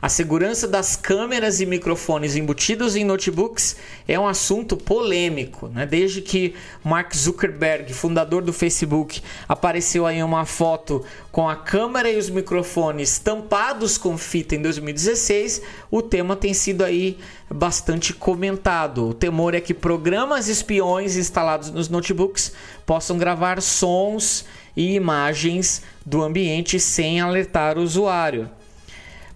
A 0.00 0.08
segurança 0.08 0.68
das 0.68 0.94
câmeras 0.94 1.60
e 1.60 1.66
microfones 1.66 2.36
embutidos 2.36 2.94
em 2.94 3.02
notebooks 3.02 3.74
é 4.06 4.16
um 4.16 4.28
assunto 4.28 4.76
polêmico, 4.76 5.66
né? 5.66 5.84
Desde 5.84 6.22
que 6.22 6.54
Mark 6.84 7.12
Zuckerberg, 7.16 7.92
fundador 7.92 8.40
do 8.40 8.52
Facebook, 8.52 9.20
apareceu 9.48 10.06
aí 10.06 10.22
uma 10.22 10.44
foto 10.44 11.04
com 11.32 11.48
a 11.48 11.56
câmera 11.56 12.08
e 12.08 12.16
os 12.16 12.30
microfones 12.30 13.18
tampados 13.18 13.98
com 13.98 14.16
fita 14.16 14.54
em 14.54 14.62
2016, 14.62 15.62
o 15.90 16.00
tema 16.00 16.36
tem 16.36 16.54
sido 16.54 16.84
aí 16.84 17.18
bastante 17.50 18.14
comentado. 18.14 19.08
O 19.08 19.14
temor 19.14 19.52
é 19.52 19.60
que 19.60 19.74
programas 19.74 20.46
espiões 20.46 21.16
instalados 21.16 21.72
nos 21.72 21.88
notebooks 21.88 22.52
possam 22.86 23.18
gravar 23.18 23.60
sons 23.60 24.44
e 24.76 24.94
imagens 24.94 25.82
do 26.06 26.22
ambiente 26.22 26.78
sem 26.78 27.20
alertar 27.20 27.76
o 27.76 27.82
usuário. 27.82 28.48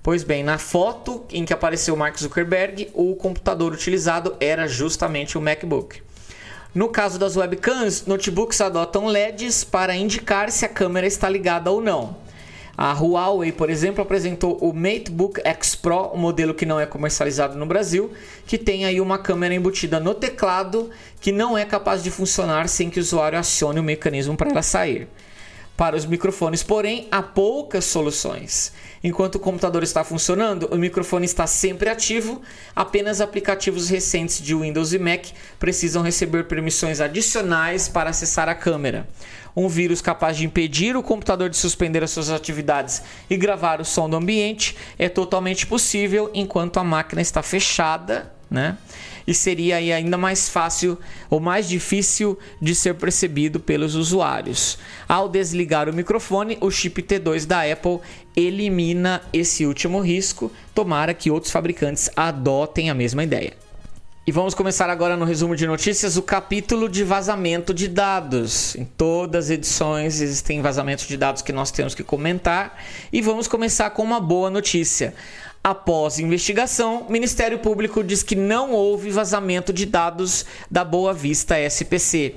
Pois 0.03 0.25
bem, 0.25 0.43
na 0.43 0.59
foto 0.59 1.25
em 1.31 1.45
que 1.45 1.53
apareceu 1.53 1.97
Mark 1.97 2.19
Zuckerberg, 2.19 2.91
o 2.93 3.15
computador 3.15 3.73
utilizado 3.73 4.35
era 4.41 4.67
justamente 4.67 5.39
o 5.39 5.41
MacBook. 5.41 6.03
No 6.75 6.89
caso 6.89 7.21
das 7.21 7.37
webcams, 7.37 8.05
notebooks 8.05 8.61
adotam 8.61 9.07
LEDs 9.07 9.63
para 9.63 9.95
indicar 9.95 10.51
se 10.51 10.65
a 10.65 10.69
câmera 10.69 11.07
está 11.07 11.29
ligada 11.29 11.71
ou 11.71 11.81
não. 11.81 12.17
A 12.77 12.93
Huawei, 12.95 13.53
por 13.53 13.71
exemplo, 13.71 14.03
apresentou 14.03 14.57
o 14.57 14.73
MateBook 14.73 15.41
X 15.45 15.77
Pro, 15.77 16.11
um 16.13 16.19
modelo 16.19 16.53
que 16.53 16.67
não 16.67 16.81
é 16.81 16.87
comercializado 16.87 17.57
no 17.57 17.67
Brasil, 17.67 18.11
que 18.45 18.59
tem 18.59 18.85
aí 18.85 19.01
uma 19.01 19.19
câmera 19.19 19.55
embutida 19.55 20.01
no 20.01 20.15
teclado 20.15 20.91
que 21.21 21.31
não 21.31 21.57
é 21.57 21.65
capaz 21.65 22.03
de 22.03 22.11
funcionar 22.11 22.69
sem 22.69 22.91
que 22.91 22.99
o 22.99 23.03
usuário 23.03 23.39
acione 23.39 23.79
o 23.79 23.85
mecanismo 23.85 24.37
para 24.37 24.51
ela 24.51 24.63
sair. 24.63 25.07
Para 25.77 25.97
os 25.97 26.05
microfones, 26.05 26.63
porém, 26.63 27.09
há 27.11 27.23
poucas 27.23 27.87
soluções. 27.87 28.73
Enquanto 29.03 29.37
o 29.37 29.41
computador 29.41 29.83
está 29.83 30.05
funcionando, 30.05 30.69
o 30.71 30.77
microfone 30.77 31.25
está 31.25 31.47
sempre 31.47 31.89
ativo, 31.89 32.43
apenas 32.77 33.21
aplicativos 33.21 33.89
recentes 33.89 34.41
de 34.41 34.55
Windows 34.55 34.93
e 34.93 34.99
Mac 34.99 35.27
precisam 35.59 36.03
receber 36.03 36.45
permissões 36.45 37.01
adicionais 37.01 37.89
para 37.89 38.11
acessar 38.11 38.49
a 38.49 38.55
câmera. 38.55 39.09
Um 39.57 39.67
vírus 39.67 40.01
capaz 40.01 40.37
de 40.37 40.47
impedir 40.47 40.97
o 40.97 41.03
computador 41.03 41.49
de 41.49 41.57
suspender 41.57 42.05
as 42.05 42.11
suas 42.11 42.31
atividades 42.31 43.03
e 43.29 43.37
gravar 43.37 43.81
o 43.81 43.85
som 43.85 44.09
do 44.09 44.17
ambiente 44.17 44.77
é 44.99 45.09
totalmente 45.09 45.67
possível 45.67 46.31
enquanto 46.33 46.79
a 46.79 46.85
máquina 46.85 47.21
está 47.21 47.43
fechada, 47.43 48.33
né? 48.51 48.77
E 49.27 49.35
seria 49.35 49.77
ainda 49.77 50.17
mais 50.17 50.49
fácil 50.49 50.99
ou 51.31 51.41
mais 51.41 51.69
difícil 51.69 52.39
de 52.61 52.75
ser 52.75 52.95
percebido 52.95 53.61
pelos 53.61 53.95
usuários. 53.95 54.79
Ao 55.09 55.29
desligar 55.29 55.89
o 55.89 55.93
microfone, 55.93 56.59
o 56.61 56.71
chip 56.71 57.03
T2 57.03 57.47
da 57.47 57.63
Apple 57.63 58.01
elimina 58.37 59.23
esse 59.33 59.67
último 59.67 60.01
risco. 60.01 60.51
Tomara 60.75 61.15
que 61.15 61.31
outros 61.31 61.53
fabricantes 61.53 62.11
adotem 62.17 62.91
a 62.91 62.95
mesma 62.95 63.23
ideia. 63.25 63.63
E 64.25 64.31
vamos 64.31 64.55
começar 64.55 64.89
agora 64.89 65.17
no 65.17 65.25
resumo 65.25 65.57
de 65.57 65.67
notícias 65.67 66.17
o 66.17 66.23
capítulo 66.23 66.89
de 66.89 67.03
vazamento 67.03 67.75
de 67.75 67.89
dados. 67.89 68.77
Em 68.77 68.85
todas 68.85 69.47
as 69.47 69.51
edições 69.51 70.21
existem 70.21 70.63
vazamentos 70.63 71.09
de 71.09 71.17
dados 71.17 71.43
que 71.43 71.53
nós 71.53 71.73
temos 71.73 71.93
que 71.93 72.05
comentar 72.05 72.79
e 73.13 73.21
vamos 73.21 73.49
começar 73.49 73.91
com 73.91 74.01
uma 74.05 74.21
boa 74.21 74.49
notícia. 74.49 75.13
Após 75.65 76.19
investigação, 76.19 77.07
o 77.09 77.13
Ministério 77.13 77.57
Público 77.57 78.03
diz 78.03 78.25
que 78.25 78.35
não 78.35 78.73
houve 78.73 79.11
vazamento 79.11 79.73
de 79.73 79.87
dados 79.87 80.45
da 80.69 80.85
Boa 80.85 81.15
Vista 81.15 81.57
SPC. 81.57 82.35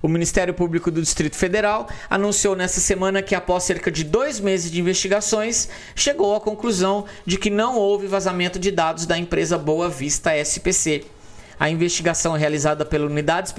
O 0.00 0.08
Ministério 0.08 0.54
Público 0.54 0.90
do 0.90 1.02
Distrito 1.02 1.36
Federal 1.36 1.86
anunciou 2.08 2.56
nesta 2.56 2.80
semana 2.80 3.20
que, 3.20 3.34
após 3.34 3.64
cerca 3.64 3.90
de 3.90 4.02
dois 4.02 4.40
meses 4.40 4.70
de 4.70 4.80
investigações, 4.80 5.68
chegou 5.94 6.34
à 6.34 6.40
conclusão 6.40 7.04
de 7.26 7.36
que 7.36 7.50
não 7.50 7.76
houve 7.76 8.06
vazamento 8.06 8.58
de 8.58 8.70
dados 8.70 9.04
da 9.04 9.18
empresa 9.18 9.58
Boa 9.58 9.90
Vista 9.90 10.34
SPC. 10.34 11.04
A 11.60 11.68
investigação 11.68 12.32
realizada 12.32 12.84
pela 12.86 13.06
Unidade 13.06 13.52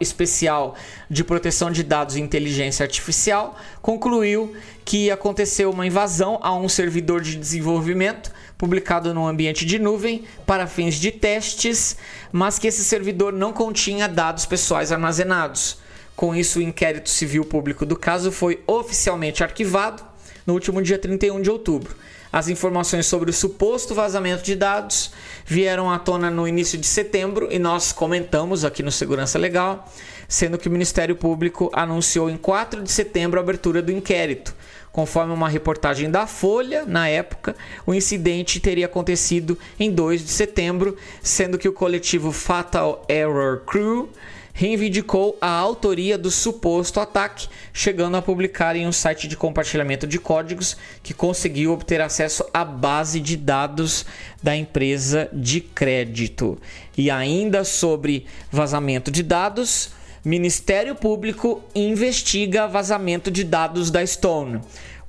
Especial 0.00 0.74
de 1.08 1.22
Proteção 1.22 1.70
de 1.70 1.82
Dados 1.82 2.16
e 2.16 2.20
Inteligência 2.20 2.82
Artificial 2.82 3.56
concluiu 3.82 4.56
que 4.84 5.10
aconteceu 5.10 5.70
uma 5.70 5.86
invasão 5.86 6.40
a 6.42 6.52
um 6.56 6.68
servidor 6.68 7.20
de 7.20 7.36
desenvolvimento 7.36 8.32
publicado 8.64 9.12
no 9.12 9.26
ambiente 9.26 9.66
de 9.66 9.78
nuvem 9.78 10.24
para 10.46 10.66
fins 10.66 10.94
de 10.94 11.10
testes, 11.10 11.98
mas 12.32 12.58
que 12.58 12.66
esse 12.66 12.82
servidor 12.82 13.30
não 13.30 13.52
continha 13.52 14.08
dados 14.08 14.46
pessoais 14.46 14.90
armazenados. 14.90 15.76
Com 16.16 16.34
isso, 16.34 16.58
o 16.58 16.62
inquérito 16.62 17.10
civil 17.10 17.44
público 17.44 17.84
do 17.84 17.94
caso 17.94 18.32
foi 18.32 18.62
oficialmente 18.66 19.44
arquivado 19.44 20.02
no 20.46 20.54
último 20.54 20.80
dia 20.80 20.98
31 20.98 21.42
de 21.42 21.50
outubro. 21.50 21.94
As 22.32 22.48
informações 22.48 23.04
sobre 23.04 23.28
o 23.28 23.34
suposto 23.34 23.94
vazamento 23.94 24.42
de 24.42 24.56
dados 24.56 25.12
vieram 25.44 25.90
à 25.90 25.98
tona 25.98 26.30
no 26.30 26.48
início 26.48 26.78
de 26.78 26.86
setembro 26.86 27.48
e 27.50 27.58
nós 27.58 27.92
comentamos 27.92 28.64
aqui 28.64 28.82
no 28.82 28.90
Segurança 28.90 29.38
Legal, 29.38 29.86
sendo 30.26 30.56
que 30.56 30.68
o 30.68 30.72
Ministério 30.72 31.14
Público 31.14 31.70
anunciou 31.74 32.30
em 32.30 32.38
4 32.38 32.82
de 32.82 32.90
setembro 32.90 33.38
a 33.38 33.42
abertura 33.42 33.82
do 33.82 33.92
inquérito. 33.92 34.54
Conforme 34.94 35.32
uma 35.32 35.48
reportagem 35.48 36.08
da 36.08 36.24
Folha, 36.24 36.86
na 36.86 37.08
época, 37.08 37.56
o 37.84 37.92
incidente 37.92 38.60
teria 38.60 38.86
acontecido 38.86 39.58
em 39.76 39.90
2 39.90 40.24
de 40.24 40.30
setembro, 40.30 40.96
sendo 41.20 41.58
que 41.58 41.68
o 41.68 41.72
coletivo 41.72 42.30
Fatal 42.30 43.04
Error 43.08 43.64
Crew 43.66 44.08
reivindicou 44.52 45.36
a 45.40 45.48
autoria 45.48 46.16
do 46.16 46.30
suposto 46.30 47.00
ataque, 47.00 47.48
chegando 47.72 48.16
a 48.16 48.22
publicar 48.22 48.76
em 48.76 48.86
um 48.86 48.92
site 48.92 49.26
de 49.26 49.36
compartilhamento 49.36 50.06
de 50.06 50.20
códigos 50.20 50.76
que 51.02 51.12
conseguiu 51.12 51.72
obter 51.72 52.00
acesso 52.00 52.44
à 52.54 52.64
base 52.64 53.18
de 53.18 53.36
dados 53.36 54.06
da 54.40 54.56
empresa 54.56 55.28
de 55.32 55.60
crédito. 55.60 56.56
E 56.96 57.10
ainda 57.10 57.64
sobre 57.64 58.26
vazamento 58.48 59.10
de 59.10 59.24
dados, 59.24 59.90
Ministério 60.24 60.94
Público 60.94 61.62
investiga 61.74 62.66
vazamento 62.66 63.30
de 63.30 63.44
dados 63.44 63.90
da 63.90 64.04
Stone. 64.06 64.58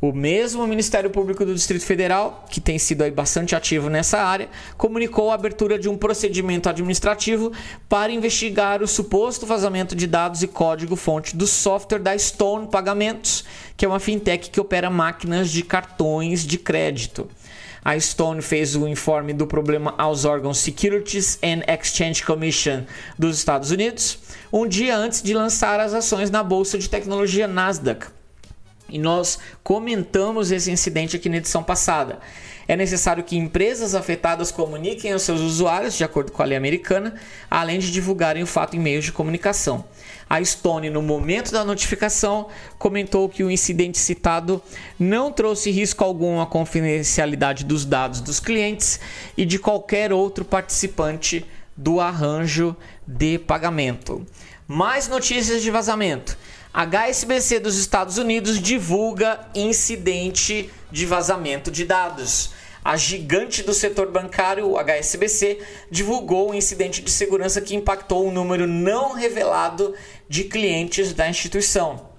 O 0.01 0.12
mesmo 0.12 0.67
Ministério 0.67 1.10
Público 1.10 1.45
do 1.45 1.55
Distrito 1.55 1.86
Federal, 1.86 2.45
que 2.50 2.60
tem 2.60 2.77
sido 2.77 3.01
aí 3.01 3.12
bastante 3.12 3.55
ativo 3.55 3.89
nessa 3.89 4.19
área, 4.19 4.50
comunicou 4.77 5.31
a 5.31 5.36
abertura 5.36 5.79
de 5.79 5.88
um 5.88 5.98
procedimento 5.98 6.67
administrativo 6.67 7.53
para 7.88 8.12
investigar 8.12 8.84
o 8.84 8.88
suposto 8.89 9.45
vazamento 9.45 9.95
de 9.95 10.05
dados 10.05 10.43
e 10.43 10.48
código-fonte 10.48 11.34
do 11.34 11.48
software 11.48 12.00
da 12.00 12.17
Stone 12.17 12.67
Pagamentos, 12.67 13.45
que 13.77 13.86
é 13.86 13.88
uma 13.88 14.01
fintech 14.01 14.50
que 14.50 14.60
opera 14.60 14.89
máquinas 14.89 15.50
de 15.50 15.63
cartões 15.63 16.45
de 16.45 16.57
crédito. 16.57 17.29
A 17.85 17.99
Stone 17.99 18.41
fez 18.41 18.75
o 18.75 18.87
informe 18.87 19.31
do 19.31 19.45
problema 19.45 19.93
aos 19.95 20.25
órgãos 20.25 20.57
Securities 20.57 21.37
and 21.43 21.61
Exchange 21.71 22.23
Commission 22.23 22.83
dos 23.15 23.37
Estados 23.37 23.69
Unidos, 23.69 24.17
um 24.51 24.67
dia 24.67 24.97
antes 24.97 25.21
de 25.21 25.35
lançar 25.35 25.79
as 25.79 25.93
ações 25.93 26.31
na 26.31 26.41
bolsa 26.41 26.79
de 26.79 26.89
tecnologia 26.89 27.47
Nasdaq. 27.47 28.07
E 28.89 28.97
nós 28.97 29.37
comentamos 29.63 30.51
esse 30.51 30.71
incidente 30.71 31.15
aqui 31.15 31.29
na 31.29 31.37
edição 31.37 31.63
passada. 31.63 32.17
É 32.67 32.75
necessário 32.75 33.23
que 33.23 33.37
empresas 33.37 33.93
afetadas 33.93 34.51
comuniquem 34.51 35.13
aos 35.13 35.21
seus 35.21 35.41
usuários, 35.41 35.95
de 35.95 36.03
acordo 36.03 36.31
com 36.31 36.41
a 36.41 36.45
lei 36.45 36.57
americana, 36.57 37.13
além 37.51 37.77
de 37.77 37.91
divulgarem 37.91 38.41
o 38.41 38.47
fato 38.47 38.75
em 38.75 38.79
meios 38.79 39.05
de 39.05 39.11
comunicação. 39.11 39.85
A 40.29 40.43
Stone, 40.43 40.89
no 40.89 41.01
momento 41.01 41.51
da 41.51 41.63
notificação, 41.63 42.48
comentou 42.77 43.29
que 43.29 43.43
o 43.43 43.51
incidente 43.51 43.98
citado 43.98 44.62
não 45.00 45.31
trouxe 45.31 45.72
risco 45.72 46.03
algum 46.03 46.41
à 46.41 46.45
confidencialidade 46.45 47.63
dos 47.63 47.86
dados 47.86 48.22
dos 48.22 48.39
clientes 48.39 49.00
e 49.38 49.45
de 49.45 49.60
qualquer 49.60 50.12
outro 50.12 50.43
participante 50.43 51.45
do 51.75 52.00
arranjo 52.00 52.75
de 53.05 53.38
pagamento. 53.38 54.25
Mais 54.67 55.07
notícias 55.07 55.62
de 55.62 55.69
vazamento. 55.69 56.38
HSBC 56.74 57.60
dos 57.60 57.77
Estados 57.77 58.17
Unidos 58.17 58.60
divulga 58.60 59.48
incidente 59.55 60.70
de 60.92 61.05
vazamento 61.05 61.72
de 61.72 61.85
dados. 61.85 62.51
A 62.83 62.98
gigante 62.98 63.63
do 63.63 63.74
setor 63.74 64.11
bancário, 64.11 64.70
o 64.70 64.77
HSBC, 64.77 65.59
divulgou 65.89 66.51
um 66.51 66.53
incidente 66.53 67.01
de 67.01 67.09
segurança 67.09 67.59
que 67.59 67.75
impactou 67.75 68.27
um 68.27 68.31
número 68.31 68.68
não 68.68 69.13
revelado 69.13 69.96
de 70.27 70.44
clientes 70.46 71.14
da 71.14 71.29
instituição. 71.29 72.16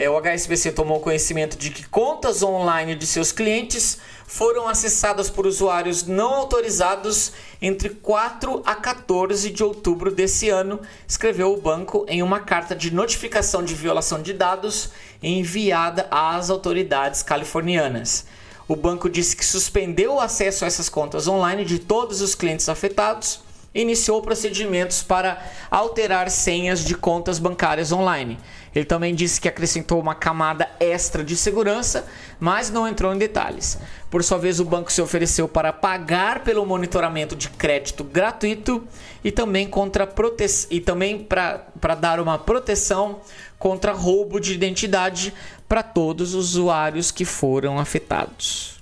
É, 0.00 0.08
o 0.08 0.18
HSBC 0.18 0.72
tomou 0.72 0.98
conhecimento 1.00 1.58
de 1.58 1.68
que 1.70 1.86
contas 1.86 2.42
online 2.42 2.94
de 2.94 3.06
seus 3.06 3.32
clientes 3.32 3.98
foram 4.26 4.66
acessadas 4.66 5.28
por 5.28 5.46
usuários 5.46 6.04
não 6.04 6.32
autorizados 6.36 7.32
entre 7.60 7.90
4 7.90 8.62
a 8.64 8.74
14 8.74 9.50
de 9.50 9.62
outubro 9.62 10.10
desse 10.10 10.48
ano, 10.48 10.80
escreveu 11.06 11.52
o 11.52 11.60
banco 11.60 12.06
em 12.08 12.22
uma 12.22 12.40
carta 12.40 12.74
de 12.74 12.90
notificação 12.90 13.62
de 13.62 13.74
violação 13.74 14.22
de 14.22 14.32
dados 14.32 14.90
enviada 15.22 16.08
às 16.10 16.48
autoridades 16.48 17.22
californianas. 17.22 18.24
O 18.66 18.76
banco 18.76 19.10
disse 19.10 19.36
que 19.36 19.44
suspendeu 19.44 20.14
o 20.14 20.20
acesso 20.20 20.64
a 20.64 20.68
essas 20.68 20.88
contas 20.88 21.28
online 21.28 21.64
de 21.64 21.78
todos 21.78 22.22
os 22.22 22.34
clientes 22.34 22.70
afetados 22.70 23.40
iniciou 23.74 24.20
procedimentos 24.20 25.02
para 25.02 25.40
alterar 25.70 26.30
senhas 26.30 26.84
de 26.84 26.94
contas 26.94 27.38
bancárias 27.38 27.92
online. 27.92 28.38
Ele 28.74 28.84
também 28.84 29.14
disse 29.14 29.40
que 29.40 29.48
acrescentou 29.48 30.00
uma 30.00 30.14
camada 30.14 30.68
extra 30.78 31.24
de 31.24 31.36
segurança, 31.36 32.06
mas 32.38 32.70
não 32.70 32.86
entrou 32.86 33.12
em 33.14 33.18
detalhes. 33.18 33.78
Por 34.08 34.22
sua 34.22 34.38
vez, 34.38 34.60
o 34.60 34.64
banco 34.64 34.92
se 34.92 35.02
ofereceu 35.02 35.48
para 35.48 35.72
pagar 35.72 36.40
pelo 36.44 36.64
monitoramento 36.64 37.34
de 37.34 37.48
crédito 37.50 38.04
gratuito 38.04 38.82
e 39.24 39.30
também 39.30 39.68
contra 39.68 40.06
prote... 40.06 40.46
e 40.70 40.80
também 40.80 41.18
para 41.18 41.94
dar 42.00 42.20
uma 42.20 42.38
proteção 42.38 43.20
contra 43.58 43.92
roubo 43.92 44.40
de 44.40 44.52
identidade 44.54 45.34
para 45.68 45.82
todos 45.82 46.34
os 46.34 46.54
usuários 46.54 47.10
que 47.10 47.24
foram 47.24 47.78
afetados. 47.78 48.79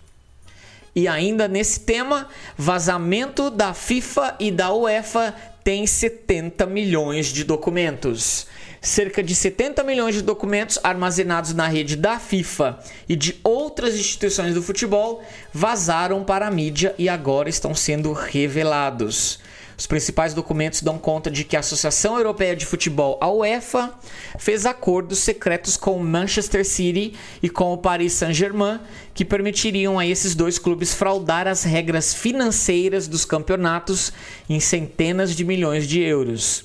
E 0.98 1.06
ainda 1.06 1.46
nesse 1.46 1.78
tema, 1.78 2.26
vazamento 2.56 3.50
da 3.50 3.72
FIFA 3.72 4.34
e 4.40 4.50
da 4.50 4.74
UEFA 4.74 5.32
tem 5.62 5.86
70 5.86 6.66
milhões 6.66 7.26
de 7.26 7.44
documentos 7.44 8.48
cerca 8.80 9.22
de 9.22 9.32
70 9.32 9.84
milhões 9.84 10.16
de 10.16 10.22
documentos 10.22 10.78
armazenados 10.82 11.54
na 11.54 11.68
rede 11.68 11.94
da 11.94 12.18
FIFA 12.18 12.80
e 13.08 13.14
de 13.14 13.38
outras 13.44 13.94
instituições 13.94 14.54
do 14.54 14.62
futebol 14.62 15.22
vazaram 15.52 16.24
para 16.24 16.48
a 16.48 16.50
mídia 16.50 16.94
e 16.98 17.08
agora 17.08 17.48
estão 17.48 17.76
sendo 17.76 18.12
revelados. 18.12 19.38
Os 19.78 19.86
principais 19.86 20.34
documentos 20.34 20.82
dão 20.82 20.98
conta 20.98 21.30
de 21.30 21.44
que 21.44 21.54
a 21.54 21.60
Associação 21.60 22.16
Europeia 22.16 22.56
de 22.56 22.66
Futebol, 22.66 23.16
a 23.20 23.30
UEFA, 23.30 23.94
fez 24.36 24.66
acordos 24.66 25.20
secretos 25.20 25.76
com 25.76 25.96
o 25.96 26.02
Manchester 26.02 26.64
City 26.64 27.14
e 27.40 27.48
com 27.48 27.72
o 27.72 27.78
Paris 27.78 28.14
Saint-Germain 28.14 28.80
que 29.14 29.24
permitiriam 29.24 29.96
a 29.96 30.04
esses 30.04 30.34
dois 30.34 30.58
clubes 30.58 30.92
fraudar 30.92 31.46
as 31.46 31.62
regras 31.62 32.12
financeiras 32.12 33.06
dos 33.06 33.24
campeonatos 33.24 34.12
em 34.50 34.58
centenas 34.58 35.36
de 35.36 35.44
milhões 35.44 35.86
de 35.86 36.00
euros. 36.00 36.64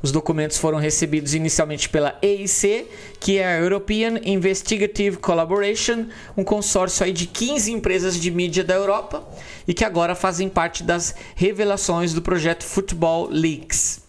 Os 0.00 0.10
documentos 0.10 0.56
foram 0.56 0.78
recebidos 0.78 1.34
inicialmente 1.34 1.88
pela 1.88 2.16
EIC, 2.22 2.86
que 3.20 3.38
é 3.38 3.46
a 3.46 3.58
European 3.58 4.20
Investigative 4.24 5.16
Collaboration, 5.16 6.06
um 6.36 6.44
consórcio 6.44 7.04
aí 7.04 7.12
de 7.12 7.26
15 7.26 7.72
empresas 7.72 8.18
de 8.18 8.30
mídia 8.30 8.62
da 8.62 8.74
Europa 8.74 9.26
e 9.68 9.74
que 9.74 9.84
agora 9.84 10.14
fazem 10.14 10.48
parte 10.48 10.82
das 10.82 11.14
revelações 11.36 12.14
do 12.14 12.22
projeto 12.22 12.64
Football 12.64 13.28
Leaks. 13.30 14.00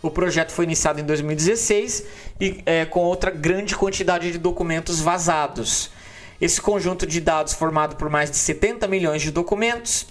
O 0.00 0.10
projeto 0.10 0.52
foi 0.52 0.64
iniciado 0.64 1.00
em 1.00 1.04
2016 1.04 2.04
e 2.40 2.62
é, 2.64 2.84
com 2.84 3.00
outra 3.00 3.32
grande 3.32 3.74
quantidade 3.74 4.30
de 4.30 4.38
documentos 4.38 5.00
vazados. 5.00 5.90
Esse 6.40 6.60
conjunto 6.60 7.04
de 7.04 7.20
dados, 7.20 7.52
formado 7.52 7.96
por 7.96 8.08
mais 8.08 8.30
de 8.30 8.36
70 8.36 8.86
milhões 8.86 9.20
de 9.20 9.32
documentos, 9.32 10.06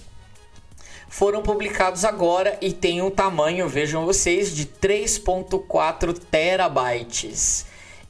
foram 1.08 1.42
publicados 1.42 2.04
agora 2.04 2.58
e 2.60 2.70
tem 2.70 3.00
um 3.00 3.10
tamanho, 3.10 3.66
vejam 3.66 4.04
vocês, 4.04 4.54
de 4.54 4.66
3.4 4.66 6.18
terabytes. 6.30 7.64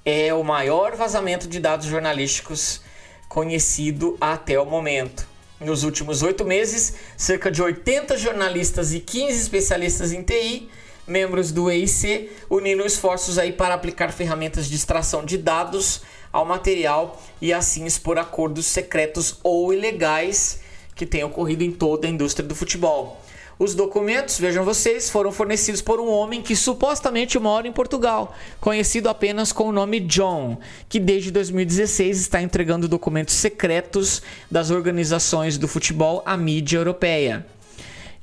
É 0.05 0.35
o 0.35 0.43
maior 0.43 0.97
vazamento 0.97 1.47
de 1.47 1.61
dados 1.61 1.87
jornalísticos 1.87 2.81
conhecido 3.29 4.17
até 4.21 4.59
o 4.59 4.67
momento. 4.67 5.38
Nos 5.61 5.83
últimos 5.83 6.23
oito 6.23 6.45
meses, 6.45 6.95
cerca 7.17 7.51
de 7.51 7.61
80 7.61 8.17
jornalistas 8.17 8.95
e 8.95 9.01
15 9.01 9.41
especialistas 9.41 10.13
em 10.13 10.23
TI, 10.23 10.71
membros 11.05 11.51
do 11.51 11.69
EIC, 11.69 12.31
uniram 12.49 12.87
esforços 12.87 13.39
aí 13.39 13.53
para 13.53 13.75
aplicar 13.75 14.13
ferramentas 14.13 14.69
de 14.69 14.77
extração 14.77 15.25
de 15.25 15.37
dados 15.37 16.03
ao 16.33 16.45
material 16.45 17.21
e 17.41 17.53
assim 17.53 17.87
expor 17.87 18.19
acordos 18.19 18.67
secretos 18.67 19.39
ou 19.43 19.73
ilegais 19.73 20.61
que 20.95 21.05
tem 21.05 21.25
ocorrido 21.25 21.65
em 21.65 21.73
toda 21.73 22.07
a 22.07 22.11
indústria 22.11 22.47
do 22.47 22.55
futebol. 22.55 23.18
Os 23.59 23.75
documentos, 23.75 24.39
vejam 24.39 24.65
vocês, 24.65 25.11
foram 25.11 25.33
fornecidos 25.33 25.83
por 25.83 25.99
um 25.99 26.09
homem 26.09 26.41
que 26.41 26.55
supostamente 26.55 27.41
mora 27.41 27.67
em 27.67 27.73
Portugal, 27.73 28.33
conhecido 28.61 29.09
apenas 29.09 29.51
com 29.51 29.65
o 29.65 29.73
nome 29.73 29.99
John, 29.99 30.59
que 30.89 31.01
desde 31.01 31.33
2016 31.33 32.21
está 32.21 32.41
entregando 32.41 32.87
documentos 32.87 33.35
secretos 33.35 34.23
das 34.49 34.71
organizações 34.71 35.59
do 35.59 35.67
futebol 35.67 36.23
à 36.25 36.37
mídia 36.37 36.79
europeia. 36.79 37.45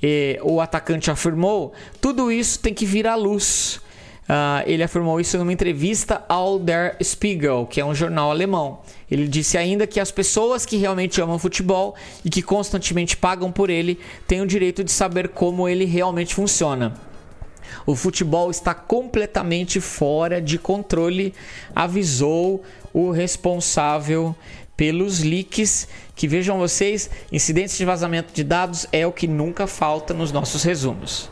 E 0.02 0.40
o 0.42 0.62
atacante 0.62 1.12
afirmou: 1.12 1.74
tudo 2.00 2.32
isso 2.32 2.58
tem 2.60 2.74
que 2.74 2.86
vir 2.86 3.06
à 3.06 3.16
luz. 3.16 3.82
Uh, 4.30 4.64
ele 4.66 4.84
afirmou 4.84 5.20
isso 5.20 5.38
numa 5.38 5.52
entrevista 5.52 6.24
ao 6.30 6.58
Der 6.58 6.98
Spiegel, 7.04 7.68
que 7.70 7.82
é 7.82 7.86
um 7.86 7.94
jornal 7.94 8.32
alemão. 8.32 8.80
Ele 9.10 9.28
disse 9.28 9.58
ainda 9.58 9.86
que 9.86 10.00
as 10.00 10.12
pessoas 10.12 10.66
que 10.66 10.78
realmente 10.78 11.22
amam 11.22 11.38
futebol 11.38 11.96
e 12.24 12.30
que 12.30 12.42
constantemente 12.42 13.16
pagam 13.16 13.52
por 13.52 13.70
ele 13.70 14.00
têm 14.28 14.42
o 14.42 14.48
direito 14.48 14.84
de 14.84 14.92
saber 14.92 15.30
como 15.30 15.70
ele 15.70 15.86
realmente 15.86 16.34
funciona. 16.34 16.94
O 17.86 17.96
futebol 17.96 18.50
está 18.50 18.74
completamente 18.74 19.80
fora 19.80 20.42
de 20.42 20.58
controle, 20.58 21.34
avisou 21.76 22.64
o 22.94 23.12
responsável 23.12 24.36
pelos 24.76 25.20
leaks, 25.20 25.88
que 26.16 26.28
vejam 26.28 26.58
vocês, 26.58 27.10
incidentes 27.32 27.78
de 27.78 27.86
vazamento 27.86 28.34
de 28.34 28.44
dados 28.44 28.88
é 28.92 29.06
o 29.06 29.12
que 29.12 29.28
nunca 29.28 29.68
falta 29.68 30.14
nos 30.14 30.32
nossos 30.32 30.64
resumos. 30.64 31.30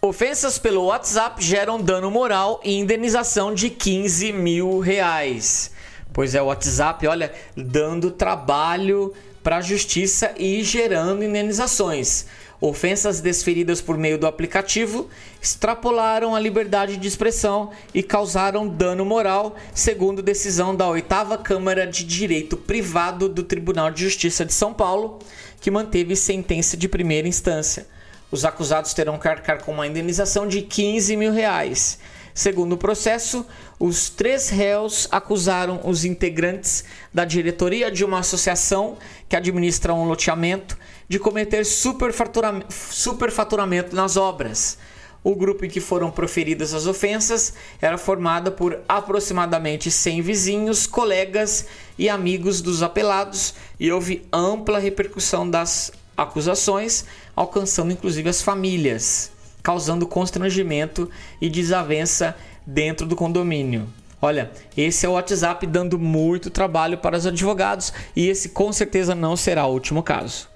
Ofensas 0.00 0.58
pelo 0.58 0.86
WhatsApp 0.86 1.42
geram 1.44 1.80
dano 1.80 2.10
moral 2.10 2.60
e 2.64 2.78
indenização 2.78 3.52
de 3.52 3.68
15 3.68 4.32
mil 4.32 4.78
reais. 4.78 5.72
Pois 6.20 6.34
é, 6.34 6.42
o 6.42 6.48
WhatsApp, 6.48 7.06
olha, 7.06 7.32
dando 7.56 8.10
trabalho 8.10 9.14
para 9.42 9.56
a 9.56 9.60
justiça 9.62 10.34
e 10.36 10.62
gerando 10.62 11.24
indenizações. 11.24 12.26
Ofensas 12.60 13.22
desferidas 13.22 13.80
por 13.80 13.96
meio 13.96 14.18
do 14.18 14.26
aplicativo 14.26 15.08
extrapolaram 15.40 16.34
a 16.34 16.38
liberdade 16.38 16.98
de 16.98 17.08
expressão 17.08 17.70
e 17.94 18.02
causaram 18.02 18.68
dano 18.68 19.02
moral, 19.02 19.56
segundo 19.74 20.20
decisão 20.20 20.76
da 20.76 20.86
oitava 20.86 21.38
Câmara 21.38 21.86
de 21.86 22.04
Direito 22.04 22.54
Privado 22.54 23.26
do 23.26 23.42
Tribunal 23.42 23.90
de 23.90 24.04
Justiça 24.04 24.44
de 24.44 24.52
São 24.52 24.74
Paulo, 24.74 25.20
que 25.58 25.70
manteve 25.70 26.14
sentença 26.14 26.76
de 26.76 26.86
primeira 26.86 27.28
instância. 27.28 27.86
Os 28.30 28.44
acusados 28.44 28.92
terão 28.92 29.18
que 29.18 29.26
arcar 29.26 29.64
com 29.64 29.72
uma 29.72 29.86
indenização 29.86 30.46
de 30.46 30.60
15 30.60 31.16
mil 31.16 31.32
reais. 31.32 31.98
Segundo 32.34 32.74
o 32.74 32.78
processo, 32.78 33.44
os 33.78 34.08
três 34.08 34.48
réus 34.48 35.06
acusaram 35.10 35.80
os 35.84 36.04
integrantes 36.04 36.84
da 37.12 37.24
diretoria 37.24 37.90
de 37.90 38.04
uma 38.04 38.20
associação 38.20 38.96
que 39.28 39.36
administra 39.36 39.92
um 39.92 40.04
loteamento 40.04 40.78
de 41.08 41.18
cometer 41.18 41.64
superfaturamento, 41.64 43.96
nas 43.96 44.16
obras. 44.16 44.78
O 45.22 45.34
grupo 45.34 45.66
em 45.66 45.68
que 45.68 45.80
foram 45.80 46.10
proferidas 46.10 46.72
as 46.72 46.86
ofensas 46.86 47.52
era 47.80 47.98
formado 47.98 48.52
por 48.52 48.80
aproximadamente 48.88 49.90
100 49.90 50.22
vizinhos, 50.22 50.86
colegas 50.86 51.66
e 51.98 52.08
amigos 52.08 52.62
dos 52.62 52.82
apelados, 52.82 53.54
e 53.78 53.92
houve 53.92 54.26
ampla 54.32 54.78
repercussão 54.78 55.48
das 55.48 55.92
acusações, 56.16 57.04
alcançando 57.36 57.92
inclusive 57.92 58.30
as 58.30 58.40
famílias, 58.40 59.30
causando 59.62 60.06
constrangimento 60.06 61.10
e 61.40 61.48
desavença 61.48 62.36
dentro 62.66 63.06
do 63.06 63.16
condomínio. 63.16 63.88
Olha, 64.22 64.50
esse 64.76 65.06
é 65.06 65.08
o 65.08 65.12
WhatsApp 65.12 65.66
dando 65.66 65.98
muito 65.98 66.50
trabalho 66.50 66.98
para 66.98 67.16
os 67.16 67.26
advogados 67.26 67.92
e 68.14 68.28
esse 68.28 68.50
com 68.50 68.70
certeza 68.72 69.14
não 69.14 69.34
será 69.34 69.66
o 69.66 69.72
último 69.72 70.02
caso. 70.02 70.48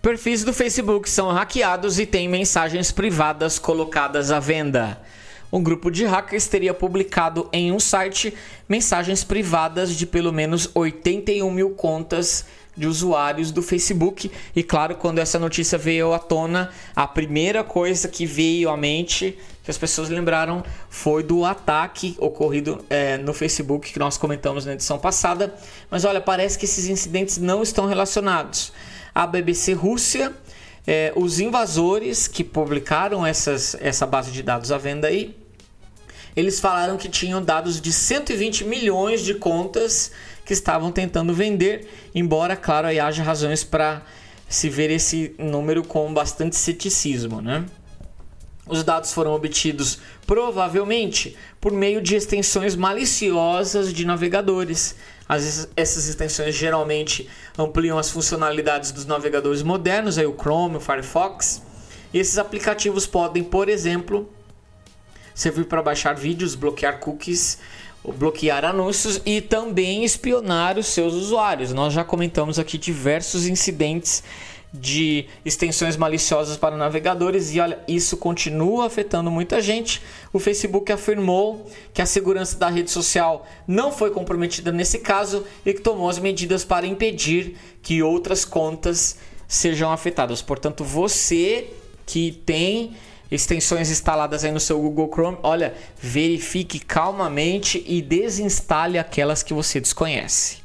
Perfis 0.00 0.44
do 0.44 0.52
Facebook 0.52 1.08
são 1.08 1.30
hackeados 1.30 1.98
e 1.98 2.06
têm 2.06 2.28
mensagens 2.28 2.90
privadas 2.90 3.58
colocadas 3.58 4.30
à 4.30 4.38
venda. 4.38 5.00
Um 5.52 5.62
grupo 5.62 5.90
de 5.90 6.04
hackers 6.04 6.48
teria 6.48 6.74
publicado 6.74 7.48
em 7.52 7.70
um 7.70 7.78
site 7.78 8.34
mensagens 8.68 9.22
privadas 9.22 9.94
de 9.94 10.04
pelo 10.04 10.32
menos 10.32 10.68
81 10.74 11.50
mil 11.50 11.70
contas 11.70 12.44
de 12.76 12.86
usuários 12.86 13.50
do 13.50 13.62
Facebook. 13.62 14.30
E 14.54 14.62
claro, 14.62 14.96
quando 14.96 15.18
essa 15.18 15.38
notícia 15.38 15.78
veio 15.78 16.12
à 16.12 16.18
tona, 16.18 16.70
a 16.94 17.06
primeira 17.06 17.62
coisa 17.62 18.08
que 18.08 18.26
veio 18.26 18.70
à 18.70 18.76
mente, 18.76 19.38
que 19.62 19.70
as 19.70 19.78
pessoas 19.78 20.08
lembraram, 20.08 20.62
foi 20.90 21.22
do 21.22 21.44
ataque 21.44 22.16
ocorrido 22.18 22.84
é, 22.90 23.16
no 23.16 23.32
Facebook 23.32 23.92
que 23.92 23.98
nós 23.98 24.18
comentamos 24.18 24.66
na 24.66 24.74
edição 24.74 24.98
passada. 24.98 25.54
Mas 25.90 26.04
olha, 26.04 26.20
parece 26.20 26.58
que 26.58 26.64
esses 26.64 26.86
incidentes 26.88 27.38
não 27.38 27.62
estão 27.62 27.86
relacionados. 27.86 28.72
A 29.14 29.26
BBC 29.26 29.72
Rússia, 29.72 30.32
é, 30.86 31.12
os 31.16 31.40
invasores 31.40 32.28
que 32.28 32.44
publicaram 32.44 33.24
essas, 33.24 33.76
essa 33.80 34.06
base 34.06 34.30
de 34.30 34.42
dados 34.42 34.70
à 34.70 34.78
venda 34.78 35.08
aí, 35.08 35.34
eles 36.36 36.60
falaram 36.60 36.96
que 36.96 37.08
tinham 37.08 37.42
dados 37.42 37.80
de 37.80 37.92
120 37.92 38.64
milhões 38.64 39.22
de 39.22 39.34
contas 39.34 40.10
que 40.44 40.52
estavam 40.52 40.90
tentando 40.90 41.32
vender, 41.32 41.88
embora, 42.14 42.56
claro, 42.56 42.88
aí 42.88 42.98
haja 42.98 43.22
razões 43.22 43.64
para 43.64 44.02
se 44.48 44.68
ver 44.68 44.90
esse 44.90 45.34
número 45.38 45.82
com 45.82 46.12
bastante 46.12 46.56
ceticismo, 46.56 47.40
né? 47.40 47.64
Os 48.66 48.82
dados 48.82 49.12
foram 49.12 49.34
obtidos 49.34 49.98
provavelmente 50.26 51.36
por 51.60 51.70
meio 51.70 52.00
de 52.00 52.16
extensões 52.16 52.74
maliciosas 52.74 53.92
de 53.92 54.06
navegadores. 54.06 54.96
As, 55.28 55.68
essas 55.76 56.08
extensões 56.08 56.54
geralmente 56.54 57.28
ampliam 57.58 57.98
as 57.98 58.10
funcionalidades 58.10 58.90
dos 58.90 59.04
navegadores 59.04 59.62
modernos, 59.62 60.16
aí 60.16 60.26
o 60.26 60.34
Chrome, 60.34 60.76
o 60.76 60.80
Firefox. 60.80 61.62
E 62.12 62.18
esses 62.18 62.38
aplicativos 62.38 63.06
podem, 63.06 63.44
por 63.44 63.68
exemplo, 63.68 64.30
servir 65.34 65.64
para 65.66 65.82
baixar 65.82 66.14
vídeos, 66.14 66.54
bloquear 66.54 66.98
cookies 67.00 67.58
bloquear 68.12 68.64
anúncios 68.64 69.20
e 69.24 69.40
também 69.40 70.04
espionar 70.04 70.78
os 70.78 70.88
seus 70.88 71.14
usuários. 71.14 71.72
Nós 71.72 71.92
já 71.92 72.04
comentamos 72.04 72.58
aqui 72.58 72.76
diversos 72.76 73.46
incidentes 73.46 74.22
de 74.76 75.26
extensões 75.44 75.96
maliciosas 75.96 76.56
para 76.56 76.76
navegadores 76.76 77.54
e 77.54 77.60
olha, 77.60 77.78
isso 77.86 78.16
continua 78.16 78.86
afetando 78.86 79.30
muita 79.30 79.60
gente. 79.60 80.02
O 80.32 80.40
Facebook 80.40 80.90
afirmou 80.90 81.70
que 81.92 82.02
a 82.02 82.06
segurança 82.06 82.58
da 82.58 82.68
rede 82.68 82.90
social 82.90 83.46
não 83.68 83.92
foi 83.92 84.10
comprometida 84.10 84.72
nesse 84.72 84.98
caso 84.98 85.44
e 85.64 85.72
que 85.72 85.80
tomou 85.80 86.10
as 86.10 86.18
medidas 86.18 86.64
para 86.64 86.86
impedir 86.86 87.56
que 87.82 88.02
outras 88.02 88.44
contas 88.44 89.16
sejam 89.46 89.92
afetadas. 89.92 90.42
Portanto, 90.42 90.82
você 90.82 91.68
que 92.04 92.32
tem 92.44 92.96
extensões 93.30 93.90
instaladas 93.90 94.44
aí 94.44 94.52
no 94.52 94.60
seu 94.60 94.80
Google 94.80 95.10
Chrome, 95.12 95.38
olha, 95.42 95.74
verifique 96.00 96.78
calmamente 96.78 97.82
e 97.86 98.00
desinstale 98.00 98.98
aquelas 98.98 99.42
que 99.42 99.54
você 99.54 99.80
desconhece. 99.80 100.64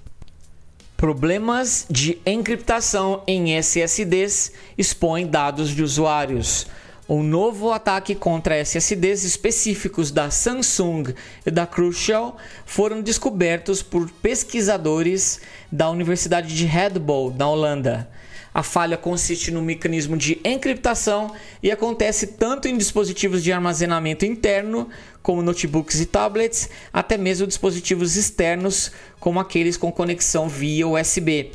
Problemas 1.00 1.86
de 1.90 2.20
encriptação 2.26 3.24
em 3.26 3.56
SSDs 3.58 4.52
expõem 4.78 5.26
dados 5.26 5.70
de 5.70 5.82
usuários. 5.82 6.68
Um 7.08 7.24
novo 7.24 7.72
ataque 7.72 8.14
contra 8.14 8.60
SSDs 8.60 9.24
específicos 9.24 10.12
da 10.12 10.30
Samsung 10.30 11.14
e 11.46 11.50
da 11.50 11.66
Crucial 11.66 12.38
foram 12.66 13.02
descobertos 13.02 13.82
por 13.82 14.12
pesquisadores 14.12 15.40
da 15.72 15.90
Universidade 15.90 16.54
de 16.54 16.66
Red 16.66 17.00
Bull, 17.00 17.34
na 17.36 17.50
Holanda. 17.50 18.08
A 18.54 18.64
falha 18.64 18.98
consiste 18.98 19.52
no 19.52 19.62
mecanismo 19.62 20.18
de 20.18 20.40
encriptação 20.44 21.32
e 21.62 21.72
acontece 21.72 22.28
tanto 22.28 22.68
em 22.68 22.78
dispositivos 22.78 23.44
de 23.44 23.52
armazenamento 23.52 24.26
interno, 24.26 24.90
como 25.22 25.42
notebooks 25.42 26.00
e 26.00 26.06
tablets, 26.06 26.70
até 26.92 27.18
mesmo 27.18 27.46
dispositivos 27.46 28.16
externos, 28.16 28.92
como 29.20 29.40
aqueles 29.40 29.78
com 29.78 29.92
conexão 29.92 30.50
via 30.50 30.88
USB. 30.88 31.52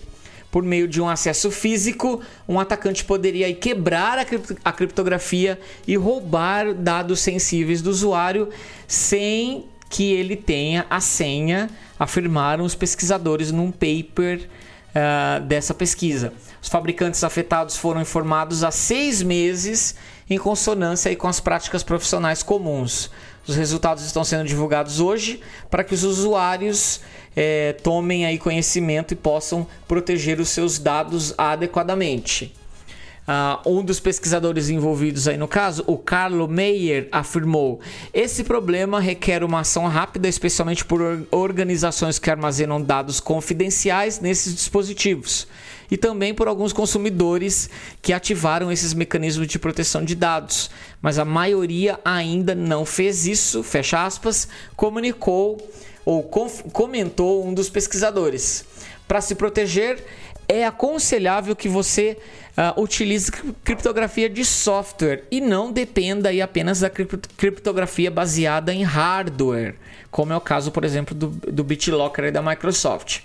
Por 0.53 0.63
meio 0.63 0.87
de 0.87 1.01
um 1.01 1.09
acesso 1.09 1.51
físico, 1.51 2.21
um 2.49 2.61
atacante 2.61 3.05
poderia 3.05 3.53
quebrar 3.53 4.25
a 4.65 4.73
criptografia 4.73 5.59
e 5.85 5.97
roubar 5.97 6.73
dados 6.73 7.19
sensíveis 7.19 7.83
do 7.83 7.91
usuário 7.91 8.49
sem 8.87 9.65
que 9.91 10.13
ele 10.13 10.37
tenha 10.37 10.87
a 10.89 11.01
senha, 11.01 11.69
afirmaram 11.99 12.65
os 12.65 12.75
pesquisadores 12.75 13.51
num 13.51 13.73
paper 13.73 14.49
uh, 14.95 15.45
dessa 15.45 15.75
pesquisa. 15.75 16.33
Os 16.65 16.71
fabricantes 16.71 17.23
afetados 17.23 17.77
foram 17.77 18.01
informados 18.01 18.65
há 18.65 18.71
seis 18.71 19.23
meses 19.23 19.95
em 20.31 20.39
consonância 20.39 21.15
com 21.15 21.29
as 21.29 21.39
práticas 21.39 21.83
profissionais 21.83 22.43
comuns. 22.43 23.11
Os 23.47 23.55
resultados 23.55 24.03
estão 24.03 24.25
sendo 24.25 24.47
divulgados 24.47 24.99
hoje 24.99 25.43
para 25.71 25.85
que 25.85 25.93
os 25.93 26.05
usuários 26.05 27.03
é, 27.37 27.75
tomem 27.75 28.25
aí 28.25 28.39
conhecimento 28.39 29.13
e 29.13 29.15
possam 29.15 29.67
proteger 29.87 30.41
os 30.41 30.49
seus 30.49 30.79
dados 30.79 31.35
adequadamente. 31.37 32.55
Uh, 33.27 33.79
um 33.79 33.83
dos 33.83 33.99
pesquisadores 34.01 34.69
envolvidos 34.69 35.27
aí 35.27 35.39
no 35.39 35.49
caso, 35.49 35.83
o 35.87 35.97
Carlo 35.97 36.47
Meyer, 36.47 37.09
afirmou: 37.11 37.81
esse 38.13 38.45
problema 38.45 39.01
requer 39.01 39.43
uma 39.43 39.61
ação 39.61 39.87
rápida, 39.87 40.29
especialmente 40.29 40.85
por 40.85 41.01
organizações 41.31 42.19
que 42.19 42.31
armazenam 42.31 42.83
dados 42.83 43.21
confidenciais 43.21 44.21
nesses 44.21 44.55
dispositivos 44.55 45.47
e 45.91 45.97
também 45.97 46.35
por 46.35 46.49
alguns 46.49 46.73
consumidores 46.73 47.71
que 48.03 48.13
ativaram 48.13 48.71
esses 48.71 48.93
mecanismos 48.93 49.47
de 49.47 49.59
proteção 49.59 50.05
de 50.05 50.15
dados, 50.15 50.71
mas 51.01 51.19
a 51.19 51.25
maioria 51.25 51.99
ainda 52.05 52.55
não 52.55 52.85
fez 52.85 53.27
isso, 53.27 53.63
fecha 53.63 54.05
aspas, 54.05 54.49
comunicou 54.77 55.59
ou 56.05 56.23
comentou 56.73 57.47
um 57.47 57.55
dos 57.55 57.71
pesquisadores. 57.71 58.65
Para 59.07 59.21
se 59.21 59.35
proteger, 59.35 60.03
é 60.49 60.65
aconselhável 60.65 61.55
que 61.55 61.69
você 61.69 62.17
uh, 62.57 62.81
utilize 62.81 63.31
criptografia 63.63 64.29
de 64.29 64.45
software 64.45 65.25
e 65.31 65.41
não 65.41 65.73
dependa 65.73 66.29
aí 66.29 66.41
apenas 66.41 66.81
da 66.81 66.91
criptografia 66.91 68.11
baseada 68.11 68.73
em 68.73 68.83
hardware, 68.83 69.77
como 70.11 70.33
é 70.33 70.37
o 70.37 70.41
caso, 70.41 70.71
por 70.71 70.85
exemplo, 70.85 71.15
do, 71.15 71.29
do 71.29 71.65
BitLocker 71.65 72.33
da 72.33 72.43
Microsoft. 72.43 73.21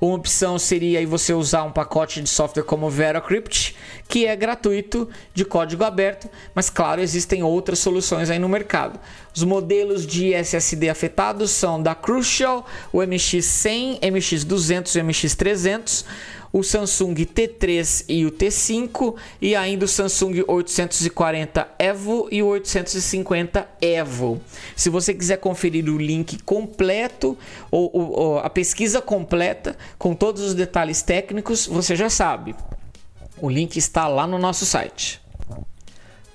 Uma 0.00 0.14
opção 0.14 0.60
seria 0.60 1.00
aí 1.00 1.06
você 1.06 1.32
usar 1.32 1.64
um 1.64 1.72
pacote 1.72 2.22
de 2.22 2.28
software 2.28 2.62
como 2.62 2.88
VeraCrypt, 2.88 3.74
que 4.06 4.26
é 4.26 4.36
gratuito, 4.36 5.08
de 5.34 5.44
código 5.44 5.82
aberto, 5.82 6.30
mas 6.54 6.70
claro, 6.70 7.00
existem 7.00 7.42
outras 7.42 7.80
soluções 7.80 8.30
aí 8.30 8.38
no 8.38 8.48
mercado. 8.48 9.00
Os 9.34 9.42
modelos 9.42 10.06
de 10.06 10.32
SSD 10.32 10.88
afetados 10.88 11.50
são 11.50 11.82
da 11.82 11.96
Crucial, 11.96 12.64
o 12.92 12.98
MX100, 12.98 14.00
MX200 14.00 14.94
e 14.94 15.02
MX300 15.02 16.04
o 16.52 16.62
Samsung 16.62 17.14
T3 17.14 18.04
e 18.08 18.26
o 18.26 18.30
T5 18.30 19.14
e 19.40 19.54
ainda 19.54 19.84
o 19.84 19.88
Samsung 19.88 20.44
840 20.46 21.68
Evo 21.78 22.28
e 22.30 22.42
o 22.42 22.46
850 22.46 23.68
Evo. 23.80 24.40
Se 24.74 24.90
você 24.90 25.14
quiser 25.14 25.38
conferir 25.38 25.88
o 25.88 25.98
link 25.98 26.42
completo 26.42 27.36
ou, 27.70 27.90
ou, 27.92 28.18
ou 28.18 28.38
a 28.38 28.50
pesquisa 28.50 29.00
completa 29.00 29.76
com 29.98 30.14
todos 30.14 30.42
os 30.42 30.54
detalhes 30.54 31.02
técnicos, 31.02 31.66
você 31.66 31.94
já 31.94 32.08
sabe. 32.10 32.54
O 33.40 33.48
link 33.48 33.76
está 33.76 34.08
lá 34.08 34.26
no 34.26 34.38
nosso 34.38 34.66
site. 34.66 35.20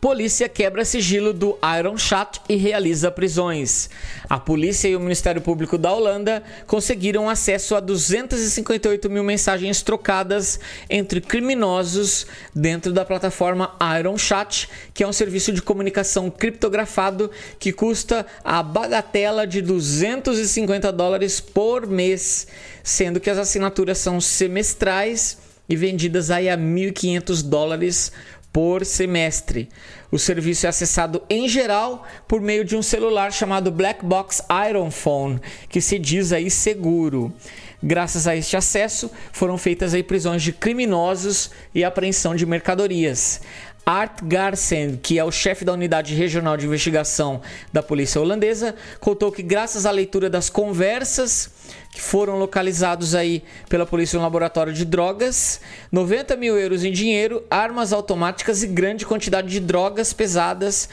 Polícia 0.03 0.49
quebra 0.49 0.83
sigilo 0.83 1.31
do 1.31 1.57
Iron 1.79 1.97
Chat 1.97 2.41
e 2.49 2.57
realiza 2.57 3.09
prisões. 3.09 3.89
A 4.29 4.37
polícia 4.37 4.89
e 4.89 4.97
o 4.97 4.99
Ministério 4.99 5.41
Público 5.41 5.77
da 5.77 5.93
Holanda 5.93 6.43
conseguiram 6.67 7.29
acesso 7.29 7.73
a 7.73 7.79
258 7.79 9.09
mil 9.09 9.23
mensagens 9.23 9.81
trocadas 9.81 10.59
entre 10.89 11.21
criminosos 11.21 12.27
dentro 12.53 12.91
da 12.91 13.05
plataforma 13.05 13.77
Iron 13.97 14.17
Chat, 14.17 14.67
que 14.93 15.05
é 15.05 15.07
um 15.07 15.13
serviço 15.13 15.53
de 15.53 15.61
comunicação 15.61 16.29
criptografado 16.29 17.31
que 17.57 17.71
custa 17.71 18.25
a 18.43 18.61
bagatela 18.61 19.47
de 19.47 19.61
250 19.61 20.91
dólares 20.91 21.39
por 21.39 21.87
mês, 21.87 22.45
sendo 22.83 23.21
que 23.21 23.29
as 23.29 23.37
assinaturas 23.37 23.99
são 23.99 24.19
semestrais 24.19 25.37
e 25.69 25.77
vendidas 25.77 26.29
aí 26.29 26.49
a 26.49 26.57
1.500 26.57 27.41
dólares 27.41 28.11
por 28.53 28.85
semestre. 28.85 29.67
O 30.11 30.19
serviço 30.19 30.67
é 30.67 30.69
acessado 30.69 31.23
em 31.27 31.49
geral 31.49 32.07
por 32.27 32.39
meio 32.39 32.63
de 32.63 32.75
um 32.75 32.83
celular 32.83 33.33
chamado 33.33 33.71
Black 33.71 34.05
Box 34.05 34.43
Iron 34.69 34.91
Phone, 34.91 35.41
que 35.67 35.81
se 35.81 35.97
diz 35.97 36.31
aí 36.31 36.51
seguro. 36.51 37.33
Graças 37.81 38.27
a 38.27 38.35
este 38.35 38.55
acesso, 38.55 39.11
foram 39.33 39.57
feitas 39.57 39.93
aí 39.93 40.03
prisões 40.03 40.43
de 40.43 40.53
criminosos 40.53 41.49
e 41.73 41.83
apreensão 41.83 42.35
de 42.35 42.45
mercadorias. 42.45 43.41
Art 43.85 44.21
Garsen, 44.23 44.95
que 44.95 45.19
é 45.19 45.23
o 45.25 45.31
chefe 45.31 45.65
da 45.65 45.73
unidade 45.73 46.15
regional 46.15 46.55
de 46.55 46.65
investigação 46.65 47.41
da 47.73 47.83
polícia 47.83 48.21
holandesa, 48.21 48.75
contou 49.01 49.29
que 49.31 49.43
graças 49.43 49.85
à 49.85 49.91
leitura 49.91 50.29
das 50.29 50.49
conversas 50.49 51.49
que 51.91 52.01
foram 52.01 52.37
localizados 52.37 53.13
aí 53.13 53.43
pela 53.69 53.85
polícia 53.85 54.17
no 54.17 54.23
laboratório 54.23 54.73
de 54.73 54.83
drogas, 54.83 55.61
90 55.91 56.35
mil 56.35 56.57
euros 56.57 56.83
em 56.83 56.91
dinheiro, 56.91 57.43
armas 57.49 57.93
automáticas 57.93 58.63
e 58.63 58.67
grande 58.67 59.05
quantidade 59.05 59.47
de 59.47 59.59
drogas 59.59 60.11
pesadas, 60.11 60.89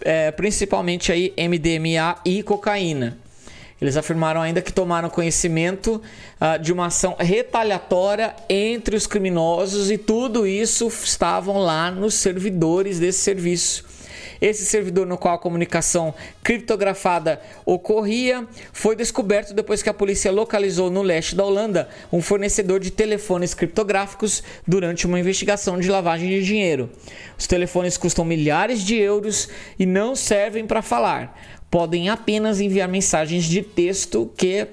é, 0.00 0.30
principalmente 0.30 1.10
aí 1.10 1.34
MDMA 1.36 2.16
e 2.24 2.42
cocaína. 2.42 3.18
Eles 3.80 3.96
afirmaram 3.96 4.40
ainda 4.40 4.62
que 4.62 4.72
tomaram 4.72 5.10
conhecimento 5.10 6.00
uh, 6.40 6.58
de 6.58 6.72
uma 6.72 6.86
ação 6.86 7.16
retaliatória 7.18 8.34
entre 8.48 8.96
os 8.96 9.06
criminosos 9.06 9.90
e 9.90 9.98
tudo 9.98 10.46
isso 10.46 10.86
estavam 10.86 11.58
lá 11.58 11.90
nos 11.90 12.14
servidores 12.14 12.98
desse 12.98 13.18
serviço. 13.18 13.84
Esse 14.40 14.64
servidor 14.64 15.06
no 15.06 15.18
qual 15.18 15.34
a 15.34 15.38
comunicação 15.38 16.14
criptografada 16.42 17.40
ocorria 17.64 18.46
foi 18.72 18.96
descoberto 18.96 19.54
depois 19.54 19.82
que 19.82 19.88
a 19.88 19.94
polícia 19.94 20.30
localizou 20.30 20.90
no 20.90 21.02
leste 21.02 21.34
da 21.34 21.44
Holanda 21.44 21.88
um 22.12 22.20
fornecedor 22.20 22.80
de 22.80 22.90
telefones 22.90 23.54
criptográficos 23.54 24.42
durante 24.66 25.06
uma 25.06 25.20
investigação 25.20 25.78
de 25.78 25.90
lavagem 25.90 26.28
de 26.28 26.44
dinheiro. 26.44 26.90
Os 27.38 27.46
telefones 27.46 27.96
custam 27.96 28.24
milhares 28.24 28.82
de 28.82 28.96
euros 28.96 29.48
e 29.78 29.86
não 29.86 30.14
servem 30.14 30.66
para 30.66 30.82
falar 30.82 31.38
podem 31.74 32.08
apenas 32.08 32.60
enviar 32.60 32.88
mensagens 32.88 33.42
de 33.42 33.60
texto 33.60 34.30
que, 34.36 34.68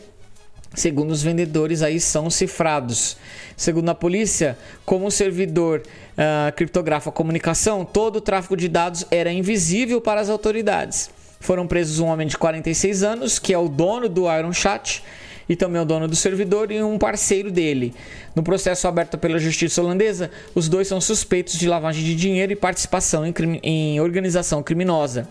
segundo 0.73 1.11
os 1.11 1.21
vendedores, 1.21 1.81
aí 1.81 1.99
são 1.99 2.29
cifrados. 2.29 3.17
Segundo 3.57 3.89
a 3.89 3.95
polícia, 3.95 4.57
como 4.85 5.05
o 5.05 5.11
servidor 5.11 5.81
uh, 5.81 6.51
criptografa 6.55 7.09
a 7.09 7.13
comunicação, 7.13 7.85
todo 7.85 8.17
o 8.17 8.21
tráfego 8.21 8.55
de 8.55 8.67
dados 8.67 9.05
era 9.11 9.31
invisível 9.31 9.99
para 9.99 10.21
as 10.21 10.29
autoridades. 10.29 11.09
Foram 11.39 11.67
presos 11.67 11.99
um 11.99 12.07
homem 12.07 12.27
de 12.27 12.37
46 12.37 13.03
anos, 13.03 13.39
que 13.39 13.53
é 13.53 13.57
o 13.57 13.67
dono 13.67 14.07
do 14.07 14.31
Iron 14.31 14.53
Chat, 14.53 15.03
e 15.49 15.55
também 15.55 15.81
o 15.81 15.85
dono 15.85 16.07
do 16.07 16.15
servidor 16.15 16.71
e 16.71 16.81
um 16.81 16.97
parceiro 16.97 17.51
dele. 17.51 17.93
No 18.35 18.41
processo 18.41 18.87
aberto 18.87 19.17
pela 19.17 19.37
justiça 19.37 19.81
holandesa, 19.81 20.31
os 20.55 20.69
dois 20.69 20.87
são 20.87 21.01
suspeitos 21.01 21.57
de 21.57 21.67
lavagem 21.67 22.03
de 22.03 22.15
dinheiro 22.15 22.53
e 22.53 22.55
participação 22.55 23.25
em, 23.25 23.33
em 23.63 23.99
organização 23.99 24.63
criminosa. 24.63 25.27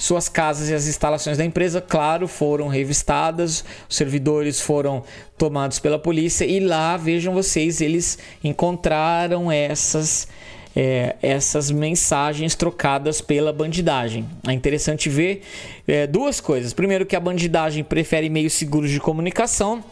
Suas 0.00 0.30
casas 0.30 0.70
e 0.70 0.74
as 0.74 0.86
instalações 0.86 1.36
da 1.36 1.44
empresa, 1.44 1.78
claro, 1.78 2.26
foram 2.26 2.68
revistadas, 2.68 3.62
os 3.86 3.94
servidores 3.94 4.58
foram 4.58 5.04
tomados 5.36 5.78
pela 5.78 5.98
polícia 5.98 6.46
e 6.46 6.58
lá, 6.58 6.96
vejam 6.96 7.34
vocês, 7.34 7.82
eles 7.82 8.18
encontraram 8.42 9.52
essas. 9.52 10.26
É, 10.74 11.16
essas 11.20 11.68
mensagens 11.68 12.54
trocadas 12.54 13.20
pela 13.20 13.52
bandidagem. 13.52 14.24
É 14.46 14.52
interessante 14.52 15.08
ver 15.08 15.42
é, 15.86 16.06
duas 16.06 16.40
coisas. 16.40 16.72
Primeiro, 16.72 17.04
que 17.04 17.16
a 17.16 17.20
bandidagem 17.20 17.82
prefere 17.82 18.30
meios 18.30 18.52
seguros 18.52 18.88
de 18.88 19.00
comunicação, 19.00 19.82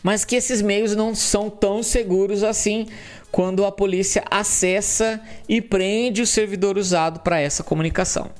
mas 0.00 0.24
que 0.24 0.36
esses 0.36 0.62
meios 0.62 0.94
não 0.94 1.12
são 1.12 1.50
tão 1.50 1.82
seguros 1.82 2.44
assim 2.44 2.86
quando 3.32 3.64
a 3.64 3.72
polícia 3.72 4.22
acessa 4.30 5.20
e 5.48 5.60
prende 5.60 6.22
o 6.22 6.26
servidor 6.26 6.78
usado 6.78 7.18
para 7.18 7.40
essa 7.40 7.64
comunicação. 7.64 8.30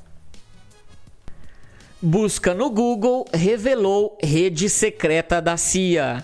Busca 2.05 2.53
no 2.53 2.69
Google 2.69 3.25
revelou 3.33 4.15
rede 4.21 4.69
secreta 4.69 5.41
da 5.41 5.57
CIA. 5.57 6.23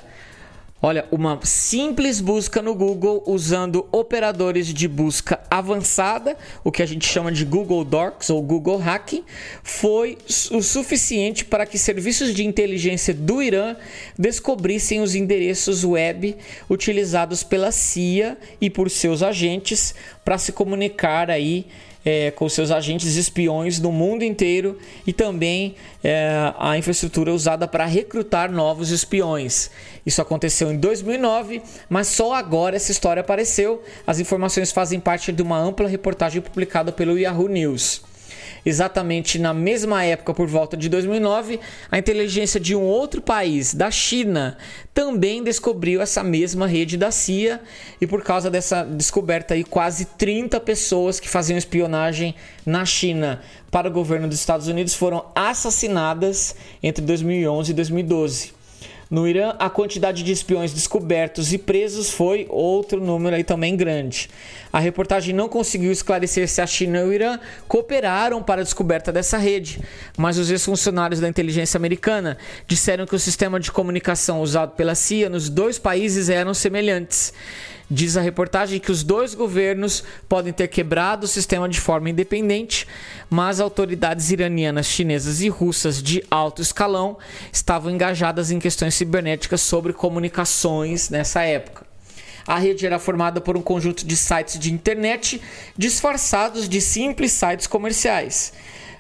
Olha, 0.80 1.06
uma 1.12 1.40
simples 1.42 2.22
busca 2.22 2.62
no 2.62 2.76
Google 2.76 3.24
usando 3.26 3.88
operadores 3.92 4.68
de 4.68 4.88
busca 4.88 5.40
avançada, 5.50 6.38
o 6.64 6.72
que 6.72 6.84
a 6.84 6.86
gente 6.86 7.08
chama 7.08 7.32
de 7.32 7.44
Google 7.44 7.84
Docs 7.84 8.30
ou 8.30 8.44
Google 8.44 8.78
Hack, 8.78 9.24
foi 9.64 10.20
o 10.52 10.62
suficiente 10.62 11.46
para 11.46 11.66
que 11.66 11.80
serviços 11.80 12.32
de 12.32 12.46
inteligência 12.46 13.12
do 13.12 13.42
Irã 13.42 13.76
descobrissem 14.16 15.02
os 15.02 15.16
endereços 15.16 15.84
web 15.84 16.38
utilizados 16.70 17.42
pela 17.42 17.72
CIA 17.72 18.38
e 18.62 18.70
por 18.70 18.88
seus 18.88 19.24
agentes 19.24 19.96
para 20.24 20.38
se 20.38 20.52
comunicar 20.52 21.32
aí 21.32 21.66
é, 22.06 22.32
com 22.32 22.48
seus 22.50 22.72
agentes 22.72 23.16
espiões 23.16 23.80
no 23.80 23.92
mundo 23.92 24.24
inteiro 24.24 24.78
e 25.06 25.14
também 25.14 25.76
é, 26.04 26.54
a 26.58 26.78
infraestrutura 26.78 27.34
usada 27.34 27.68
para 27.68 27.86
recrutar 27.86 28.52
novos 28.52 28.90
espiões. 28.90 29.70
Isso 30.06 30.22
aconteceu 30.22 30.72
em 30.72 30.78
2009, 30.78 31.62
mas 31.90 32.08
só 32.08 32.34
agora 32.34 32.76
essa 32.76 32.92
história 32.92 33.22
apareceu. 33.22 33.84
As 34.06 34.20
informações 34.20 34.72
fazem 34.72 35.00
parte 35.00 35.32
de 35.32 35.42
uma 35.42 35.60
ampla 35.60 35.88
reportagem 35.88 36.42
publicada 36.42 36.92
pelo 36.92 37.18
Yahoo 37.18 37.48
News. 37.48 38.11
Exatamente 38.66 39.40
na 39.40 39.54
mesma 39.54 40.04
época, 40.04 40.34
por 40.34 40.48
volta 40.48 40.78
de 40.78 40.88
2009, 40.88 41.60
a 41.90 41.98
inteligência 41.98 42.60
de 42.60 42.76
um 42.76 42.84
outro 42.84 43.22
país, 43.22 43.74
da 43.74 43.90
China, 43.90 44.58
também 44.94 45.44
descobriu 45.44 46.02
essa 46.02 46.24
mesma 46.24 46.68
rede 46.68 46.98
da 46.98 47.10
CIA 47.12 47.60
e 48.00 48.06
por 48.06 48.24
causa 48.24 48.52
dessa 48.52 48.84
descoberta 48.84 49.54
aí, 49.54 49.64
quase 49.64 50.06
30 50.06 50.60
pessoas 50.60 51.20
que 51.20 51.28
faziam 51.28 51.58
espionagem 51.58 52.36
na 52.66 52.86
China 52.86 53.42
para 53.72 53.88
o 53.88 53.92
governo 53.92 54.28
dos 54.28 54.40
Estados 54.40 54.68
Unidos 54.68 54.94
foram 54.94 55.26
assassinadas 55.34 56.56
entre 56.84 57.04
2011 57.04 57.72
e 57.72 57.74
2012. 57.74 58.61
No 59.12 59.28
Irã, 59.28 59.54
a 59.60 59.70
quantidade 59.70 60.24
de 60.24 60.32
espiões 60.32 60.72
descobertos 60.72 61.52
e 61.52 61.58
presos 61.58 62.12
foi 62.12 62.48
outro 62.50 63.04
número 63.04 63.36
aí 63.36 63.44
também 63.44 63.76
grande. 63.76 64.30
A 64.72 64.80
reportagem 64.80 65.36
não 65.36 65.50
conseguiu 65.50 65.92
esclarecer 65.92 66.48
se 66.48 66.62
a 66.62 66.66
China 66.66 67.00
e 67.00 67.04
o 67.04 67.12
Irã 67.12 67.38
cooperaram 67.68 68.42
para 68.42 68.62
a 68.62 68.64
descoberta 68.64 69.12
dessa 69.12 69.38
rede, 69.38 69.82
mas 70.18 70.38
os 70.38 70.50
ex-funcionários 70.50 71.20
da 71.20 71.28
inteligência 71.28 71.78
americana 71.78 72.38
disseram 72.66 73.06
que 73.06 73.14
o 73.14 73.20
sistema 73.20 73.60
de 73.60 73.70
comunicação 73.70 74.40
usado 74.40 74.78
pela 74.78 74.96
CIA 74.96 75.30
nos 75.30 75.50
dois 75.50 75.78
países 75.78 76.30
eram 76.30 76.54
semelhantes. 76.54 77.34
Diz 77.94 78.16
a 78.16 78.22
reportagem 78.22 78.80
que 78.80 78.90
os 78.90 79.04
dois 79.04 79.36
governos 79.36 80.02
podem 80.30 80.54
ter 80.54 80.70
quebrado 80.70 81.26
o 81.26 81.28
sistema 81.28 81.68
de 81.68 81.78
forma 81.78 82.10
independente, 82.10 82.88
mas 83.30 83.60
autoridades 83.60 84.32
iranianas, 84.32 84.86
chinesas 84.86 85.42
e 85.42 85.50
russas 85.50 86.02
de 86.02 86.24
alto 86.32 86.62
escalão 86.62 87.18
estavam 87.52 87.92
engajadas 87.92 88.50
em 88.50 88.60
questões 88.60 88.96
cibernéticas 88.96 89.60
sobre 89.60 89.92
comunicações 89.92 91.10
nessa 91.10 91.42
época. 91.42 91.86
A 92.48 92.58
rede 92.58 92.86
era 92.86 92.98
formada 92.98 93.42
por 93.42 93.58
um 93.58 93.62
conjunto 93.62 94.06
de 94.06 94.16
sites 94.16 94.58
de 94.58 94.72
internet 94.72 95.42
disfarçados 95.78 96.70
de 96.70 96.80
simples 96.80 97.34
sites 97.34 97.68
comerciais. 97.68 98.54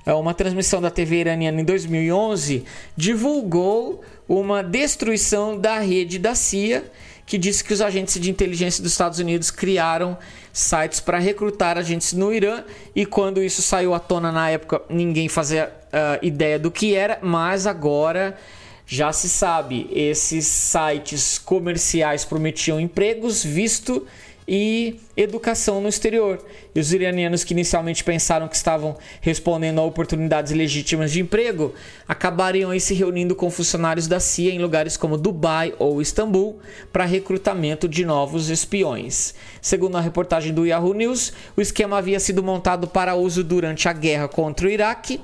É, 0.06 0.14
uma 0.14 0.34
transmissão 0.34 0.82
da 0.82 0.92
TV 0.92 1.22
iraniana 1.22 1.62
em 1.62 1.64
2011 1.64 2.66
divulgou 2.98 4.04
uma 4.28 4.62
destruição 4.62 5.58
da 5.58 5.80
rede 5.80 6.20
da 6.20 6.36
CIA 6.36 6.92
que 7.32 7.38
disse 7.38 7.64
que 7.64 7.72
os 7.72 7.80
agentes 7.80 8.20
de 8.20 8.30
inteligência 8.30 8.84
dos 8.84 8.92
Estados 8.92 9.18
Unidos 9.18 9.50
criaram 9.50 10.18
sites 10.52 11.00
para 11.00 11.18
recrutar 11.18 11.78
agentes 11.78 12.12
no 12.12 12.34
Irã 12.34 12.62
e 12.94 13.06
quando 13.06 13.42
isso 13.42 13.62
saiu 13.62 13.94
à 13.94 14.02
tona 14.02 14.34
na 14.34 14.50
época 14.50 14.82
ninguém 14.90 15.30
fazia 15.30 15.72
uh, 15.94 16.20
ideia 16.22 16.60
do 16.60 16.70
que 16.70 16.94
era, 16.94 17.20
mas 17.22 17.66
agora 17.66 18.38
já 18.86 19.14
se 19.14 19.30
sabe, 19.30 19.90
esses 19.94 20.46
sites 20.46 21.38
comerciais 21.38 22.26
prometiam 22.26 22.82
empregos, 22.82 23.42
visto 23.42 24.06
e 24.48 25.00
educação 25.16 25.82
no 25.82 25.88
exterior. 25.88 26.44
E 26.74 26.80
os 26.80 26.92
iranianos 26.94 27.44
que 27.44 27.54
inicialmente 27.54 28.04
pensaram 28.04 28.48
que 28.48 28.56
estavam 28.56 28.98
respondendo 29.22 29.80
a 29.80 29.84
oportunidades 29.84 30.52
legítimas 30.52 31.12
de 31.12 31.22
emprego, 31.22 31.74
acabariam 32.08 32.78
se 32.80 32.94
reunindo 32.94 33.36
com 33.36 33.52
funcionários 33.52 34.08
da 34.08 34.20
CIA 34.20 34.54
em 34.54 34.60
lugares 34.60 34.98
como 34.98 35.18
Dubai 35.18 35.74
ou 35.78 36.02
Istambul 36.02 36.60
para 36.92 37.06
recrutamento 37.06 37.88
de 37.88 38.06
novos 38.06 38.50
espiões. 38.50 39.34
Segundo 39.62 39.98
a 39.98 40.02
reportagem 40.02 40.54
do 40.54 40.66
Yahoo 40.66 40.94
News, 40.94 41.34
o 41.56 41.62
esquema 41.62 41.98
havia 41.98 42.20
sido 42.20 42.42
montado 42.42 42.88
para 42.88 43.16
uso 43.16 43.44
durante 43.44 43.88
a 43.88 43.94
guerra 43.94 44.28
contra 44.28 44.68
o 44.68 44.70
Iraque. 44.70 45.22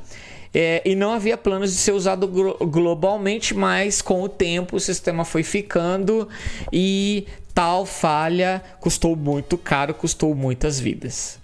É, 0.53 0.82
e 0.86 0.95
não 0.95 1.13
havia 1.13 1.38
planos 1.38 1.71
de 1.71 1.77
ser 1.77 1.91
usado 1.91 2.27
globalmente, 2.27 3.53
mas 3.53 4.01
com 4.01 4.23
o 4.23 4.30
tempo 4.30 4.77
o 4.77 4.80
sistema 4.80 5.25
foi 5.25 5.43
ficando 5.43 6.27
e 6.71 7.27
Tal 7.57 7.87
falha 7.87 8.61
custou 8.79 9.15
muito 9.15 9.57
caro, 9.57 9.91
custou 9.91 10.35
muitas 10.35 10.79
vidas. 10.79 11.39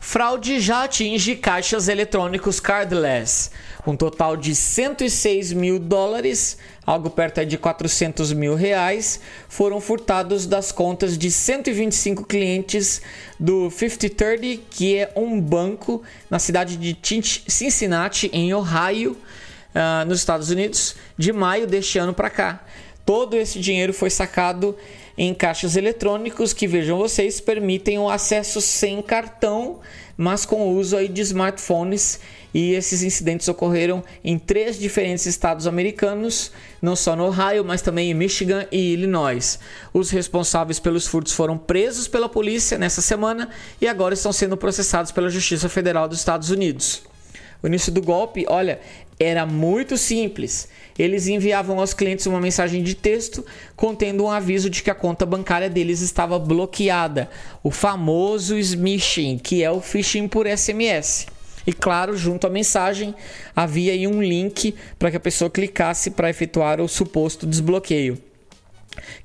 Fraude 0.00 0.58
já 0.58 0.82
atinge 0.82 1.36
caixas 1.36 1.86
eletrônicos 1.86 2.58
cardless. 2.58 3.52
Um 3.86 3.94
total 3.96 4.36
de 4.36 4.52
106 4.52 5.52
mil 5.52 5.78
dólares, 5.78 6.58
algo 6.84 7.08
perto 7.08 7.46
de 7.46 7.56
400 7.56 8.32
mil 8.32 8.56
reais, 8.56 9.20
foram 9.48 9.80
furtados 9.80 10.44
das 10.44 10.72
contas 10.72 11.16
de 11.16 11.30
125 11.30 12.24
clientes 12.24 13.00
do 13.38 13.70
5030, 13.70 14.60
que 14.68 14.96
é 14.96 15.12
um 15.14 15.40
banco 15.40 16.02
na 16.28 16.40
cidade 16.40 16.76
de 16.76 16.98
Cincinnati, 17.46 18.28
em 18.32 18.52
Ohio, 18.52 19.12
uh, 19.12 20.04
nos 20.04 20.18
Estados 20.18 20.50
Unidos, 20.50 20.96
de 21.16 21.32
maio 21.32 21.64
deste 21.64 21.96
ano 21.96 22.12
para 22.12 22.28
cá. 22.28 22.64
Todo 23.06 23.36
esse 23.36 23.60
dinheiro 23.60 23.94
foi 23.94 24.10
sacado 24.10 24.76
em 25.16 25.32
caixas 25.32 25.76
eletrônicos 25.76 26.52
que, 26.52 26.66
vejam 26.66 26.98
vocês, 26.98 27.40
permitem 27.40 28.00
o 28.00 28.10
acesso 28.10 28.60
sem 28.60 29.00
cartão, 29.00 29.78
mas 30.16 30.44
com 30.44 30.62
o 30.62 30.76
uso 30.76 30.96
aí 30.96 31.06
de 31.06 31.22
smartphones. 31.22 32.18
E 32.52 32.72
esses 32.72 33.04
incidentes 33.04 33.46
ocorreram 33.46 34.02
em 34.24 34.38
três 34.38 34.76
diferentes 34.76 35.24
estados 35.24 35.68
americanos, 35.68 36.50
não 36.82 36.96
só 36.96 37.14
no 37.14 37.26
Ohio, 37.26 37.64
mas 37.64 37.80
também 37.80 38.10
em 38.10 38.14
Michigan 38.14 38.66
e 38.72 38.94
Illinois. 38.94 39.60
Os 39.94 40.10
responsáveis 40.10 40.80
pelos 40.80 41.06
furtos 41.06 41.32
foram 41.32 41.56
presos 41.56 42.08
pela 42.08 42.28
polícia 42.28 42.76
nessa 42.76 43.00
semana 43.00 43.50
e 43.80 43.86
agora 43.86 44.14
estão 44.14 44.32
sendo 44.32 44.56
processados 44.56 45.12
pela 45.12 45.30
Justiça 45.30 45.68
Federal 45.68 46.08
dos 46.08 46.18
Estados 46.18 46.50
Unidos. 46.50 47.02
O 47.62 47.66
início 47.66 47.90
do 47.90 48.02
golpe, 48.02 48.44
olha, 48.48 48.80
era 49.18 49.46
muito 49.46 49.96
simples. 49.96 50.68
Eles 50.98 51.26
enviavam 51.26 51.78
aos 51.78 51.92
clientes 51.92 52.26
uma 52.26 52.40
mensagem 52.40 52.82
de 52.82 52.94
texto 52.94 53.44
contendo 53.74 54.24
um 54.24 54.30
aviso 54.30 54.70
de 54.70 54.82
que 54.82 54.90
a 54.90 54.94
conta 54.94 55.26
bancária 55.26 55.68
deles 55.68 56.00
estava 56.00 56.38
bloqueada, 56.38 57.28
o 57.62 57.70
famoso 57.70 58.56
smishing, 58.56 59.38
que 59.38 59.62
é 59.62 59.70
o 59.70 59.80
phishing 59.80 60.28
por 60.28 60.46
SMS. 60.46 61.26
E 61.66 61.72
claro, 61.72 62.16
junto 62.16 62.46
à 62.46 62.50
mensagem 62.50 63.14
havia 63.54 64.08
um 64.08 64.22
link 64.22 64.74
para 64.98 65.10
que 65.10 65.16
a 65.16 65.20
pessoa 65.20 65.50
clicasse 65.50 66.10
para 66.12 66.30
efetuar 66.30 66.80
o 66.80 66.88
suposto 66.88 67.46
desbloqueio. 67.46 68.25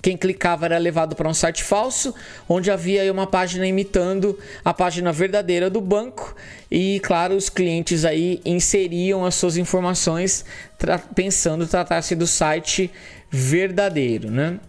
Quem 0.01 0.17
clicava 0.17 0.65
era 0.65 0.77
levado 0.77 1.15
para 1.15 1.27
um 1.27 1.33
site 1.33 1.63
falso, 1.63 2.13
onde 2.47 2.71
havia 2.71 3.11
uma 3.11 3.27
página 3.27 3.65
imitando 3.65 4.37
a 4.63 4.73
página 4.73 5.11
verdadeira 5.11 5.69
do 5.69 5.81
banco 5.81 6.35
e, 6.69 6.99
claro, 7.01 7.35
os 7.35 7.49
clientes 7.49 8.05
aí 8.05 8.41
inseriam 8.45 9.25
as 9.25 9.35
suas 9.35 9.57
informações 9.57 10.45
tra 10.77 10.97
pensando 10.97 11.67
tratar-se 11.67 12.15
do 12.15 12.25
site 12.25 12.91
verdadeiro, 13.29 14.29
né? 14.29 14.59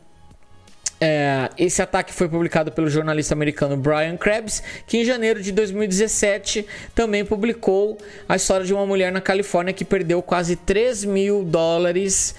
É, 1.05 1.51
esse 1.59 1.83
ataque 1.83 2.13
foi 2.13 2.29
publicado 2.29 2.71
pelo 2.71 2.89
jornalista 2.89 3.35
americano 3.35 3.77
Brian 3.77 4.17
Krebs, 4.17 4.63
que 4.87 4.99
em 4.99 5.05
janeiro 5.05 5.43
de 5.43 5.51
2017 5.51 6.65
também 6.95 7.25
publicou 7.25 7.99
a 8.29 8.37
história 8.37 8.65
de 8.65 8.73
uma 8.73 8.87
mulher 8.87 9.11
na 9.11 9.21
Califórnia 9.21 9.75
que 9.75 9.85
perdeu 9.85 10.23
quase 10.23 10.55
3 10.55 11.05
mil 11.05 11.43
dólares 11.43 12.37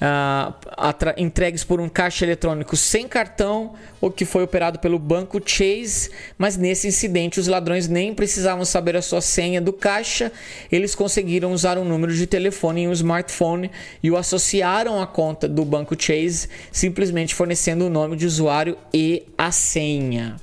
uh, 0.00 1.14
entregues 1.16 1.64
por 1.64 1.80
um 1.80 1.88
caixa 1.88 2.24
eletrônico 2.24 2.76
sem 2.76 3.08
cartão 3.08 3.74
ou 4.00 4.10
que 4.10 4.24
foi 4.24 4.42
operado 4.42 4.78
pelo 4.78 4.98
banco 4.98 5.40
Chase, 5.44 6.10
mas 6.36 6.56
nesse 6.56 6.88
incidente 6.88 7.40
os 7.40 7.46
ladrões 7.46 7.88
nem 7.88 8.14
precisavam 8.14 8.64
saber 8.64 8.96
a 8.96 9.02
sua 9.02 9.20
senha 9.20 9.60
do 9.60 9.72
caixa, 9.72 10.32
eles 10.70 10.94
conseguiram 10.94 11.52
usar 11.52 11.78
um 11.78 11.84
número 11.84 12.14
de 12.14 12.26
telefone 12.26 12.82
em 12.82 12.88
um 12.88 12.92
smartphone 12.92 13.70
e 14.02 14.10
o 14.10 14.16
associaram 14.16 15.00
à 15.00 15.06
conta 15.06 15.48
do 15.48 15.64
banco 15.64 16.00
Chase, 16.00 16.48
simplesmente 16.70 17.34
fornecendo 17.34 17.86
o 17.86 17.90
nome 17.90 18.16
de 18.16 18.26
usuário 18.26 18.76
e 18.92 19.24
a 19.36 19.50
senha. 19.50 20.36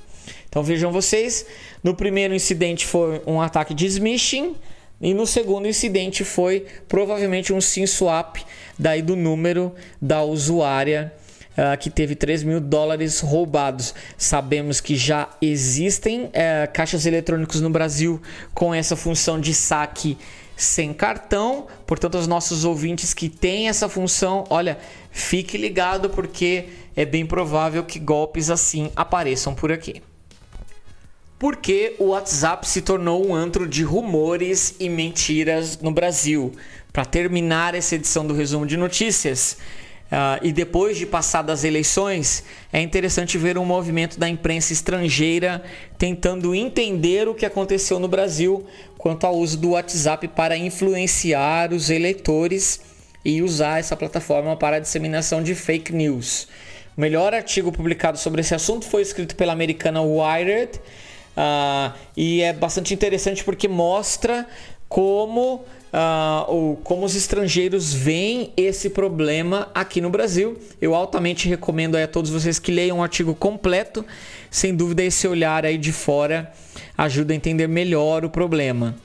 Então 0.50 0.64
vejam 0.64 0.92
vocês, 0.92 1.46
no 1.84 1.96
primeiro 1.96 2.34
incidente 2.34 2.86
foi 2.86 3.22
um 3.26 3.42
ataque 3.42 3.74
de 3.74 3.88
smishing, 3.88 4.56
e 5.04 5.14
no 5.14 5.28
segundo 5.28 5.68
incidente 5.68 6.24
foi 6.24 6.66
provavelmente 6.88 7.52
um 7.52 7.60
SIM 7.60 7.86
swap 7.86 8.38
daí 8.80 9.02
do 9.02 9.18
número 9.18 9.76
da 10.02 10.24
usuária 10.24 11.14
uh, 11.58 11.78
que 11.78 11.90
teve 11.90 12.16
3 12.16 12.44
mil 12.44 12.62
dólares 12.62 13.20
roubados. 13.20 13.94
Sabemos 14.18 14.80
que 14.80 14.96
já 14.96 15.30
existem 15.42 16.28
uh, 16.28 16.32
caixas 16.72 17.06
eletrônicos 17.06 17.60
no 17.60 17.70
Brasil 17.70 18.22
com 18.54 18.74
essa 18.74 18.96
função 18.96 19.42
de 19.42 19.54
saque 19.54 20.18
sem 20.56 20.94
cartão. 20.94 21.68
Portanto, 21.86 22.18
os 22.18 22.26
nossos 22.26 22.64
ouvintes 22.64 23.14
que 23.14 23.28
têm 23.28 23.68
essa 23.68 23.90
função, 23.90 24.46
olha, 24.50 24.78
fique 25.12 25.58
ligado 25.58 26.10
porque 26.12 26.70
é 26.96 27.04
bem 27.04 27.26
provável 27.26 27.84
que 27.84 28.00
golpes 28.00 28.50
assim 28.50 28.90
apareçam 28.96 29.54
por 29.54 29.70
aqui. 29.70 30.02
Porque 31.44 31.98
o 32.00 32.12
WhatsApp 32.12 32.66
se 32.66 32.82
tornou 32.82 33.28
um 33.28 33.36
antro 33.36 33.68
de 33.68 33.84
rumores 33.84 34.76
e 34.80 34.88
mentiras 34.88 35.78
no 35.78 35.92
Brasil. 35.92 36.54
Para 36.94 37.04
terminar 37.04 37.76
essa 37.76 37.96
edição 37.96 38.26
do 38.26 38.34
resumo 38.34 38.66
de 38.66 38.78
notícias, 38.78 39.58
Uh, 40.04 40.38
e 40.44 40.52
depois 40.52 40.96
de 40.96 41.08
passadas 41.08 41.64
eleições, 41.64 42.44
é 42.72 42.80
interessante 42.80 43.36
ver 43.36 43.58
um 43.58 43.66
movimento 43.66 44.20
da 44.20 44.30
imprensa 44.30 44.72
estrangeira 44.72 45.64
tentando 45.98 46.54
entender 46.54 47.28
o 47.28 47.34
que 47.34 47.48
aconteceu 47.48 48.00
no 48.00 48.08
Brasil 48.08 48.64
quanto 48.96 49.26
ao 49.26 49.36
uso 49.36 49.58
do 49.58 49.72
WhatsApp 49.72 50.28
para 50.28 50.56
influenciar 50.56 51.74
os 51.74 51.90
eleitores 51.90 52.80
e 53.26 53.42
usar 53.42 53.80
essa 53.80 53.98
plataforma 53.98 54.56
para 54.56 54.76
a 54.76 54.80
disseminação 54.80 55.42
de 55.42 55.56
fake 55.56 55.92
news. 55.92 56.48
O 56.96 57.02
melhor 57.02 57.34
artigo 57.34 57.72
publicado 57.72 58.20
sobre 58.20 58.42
esse 58.42 58.54
assunto 58.54 58.86
foi 58.86 59.02
escrito 59.02 59.36
pela 59.36 59.52
americana 59.52 60.00
Wired 60.04 60.80
uh, 61.38 61.94
e 62.16 62.42
é 62.42 62.54
bastante 62.54 62.94
interessante 62.94 63.44
porque 63.44 63.68
mostra 63.68 64.48
como 64.88 65.66
uh, 65.94 66.76
como 66.84 67.06
os 67.06 67.16
estrangeiros 67.16 67.94
veem 67.94 68.52
esse 68.58 68.90
problema 68.90 69.70
aqui 69.74 70.02
no 70.02 70.10
Brasil. 70.10 70.58
Eu 70.82 70.96
altamente 70.96 71.48
recomendo 71.48 71.96
a 71.96 72.08
todos 72.08 72.32
vocês 72.32 72.58
que 72.60 72.72
leiam 72.72 73.00
o 73.00 73.04
artigo 73.04 73.36
completo. 73.36 74.06
Sem 74.50 74.76
dúvida, 74.76 75.04
esse 75.04 75.28
olhar 75.28 75.66
aí 75.66 75.78
de 75.78 75.92
fora 75.92 76.52
ajuda 76.98 77.34
a 77.34 77.36
entender 77.36 77.68
melhor 77.68 78.26
o 78.26 78.30
problema. 78.30 78.96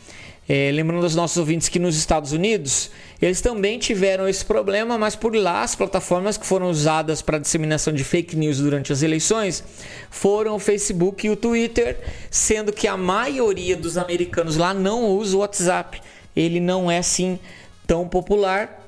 É, 0.48 0.70
lembrando 0.72 1.04
aos 1.04 1.14
nossos 1.14 1.36
ouvintes 1.36 1.68
que 1.68 1.78
nos 1.78 1.96
Estados 1.96 2.32
Unidos 2.32 2.90
eles 3.20 3.40
também 3.40 3.78
tiveram 3.78 4.28
esse 4.28 4.44
problema, 4.44 4.96
mas 4.96 5.16
por 5.16 5.34
lá 5.34 5.62
as 5.62 5.74
plataformas 5.74 6.36
que 6.36 6.46
foram 6.46 6.70
usadas 6.70 7.20
para 7.20 7.38
disseminação 7.38 7.92
de 7.92 8.04
fake 8.04 8.36
news 8.36 8.58
durante 8.58 8.92
as 8.92 9.02
eleições 9.02 9.64
foram 10.08 10.54
o 10.54 10.58
Facebook 10.58 11.26
e 11.26 11.30
o 11.30 11.36
Twitter, 11.36 11.98
sendo 12.30 12.72
que 12.72 12.86
a 12.86 12.96
maioria 12.96 13.76
dos 13.76 13.98
americanos 13.98 14.56
lá 14.56 14.72
não 14.72 15.06
usa 15.06 15.36
o 15.36 15.40
WhatsApp. 15.40 16.00
Ele 16.36 16.60
não 16.60 16.88
é 16.88 16.98
assim 16.98 17.40
tão 17.86 18.08
popular. 18.08 18.86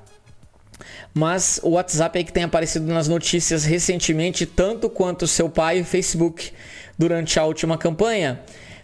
Mas 1.13 1.59
o 1.65 1.71
WhatsApp 1.71 2.21
é 2.21 2.23
que 2.23 2.33
tem 2.33 2.45
aparecido 2.45 2.87
nas 2.87 3.09
notícias 3.09 3.65
recentemente, 3.65 4.47
tanto 4.47 4.89
quanto 4.89 5.23
o 5.23 5.29
seu 5.29 5.51
pai 5.51 5.79
e 5.79 5.83
o 5.83 5.85
Facebook 5.85 6.53
durante 6.97 7.37
a 7.41 7.45
última 7.45 7.77
campanha 7.77 8.41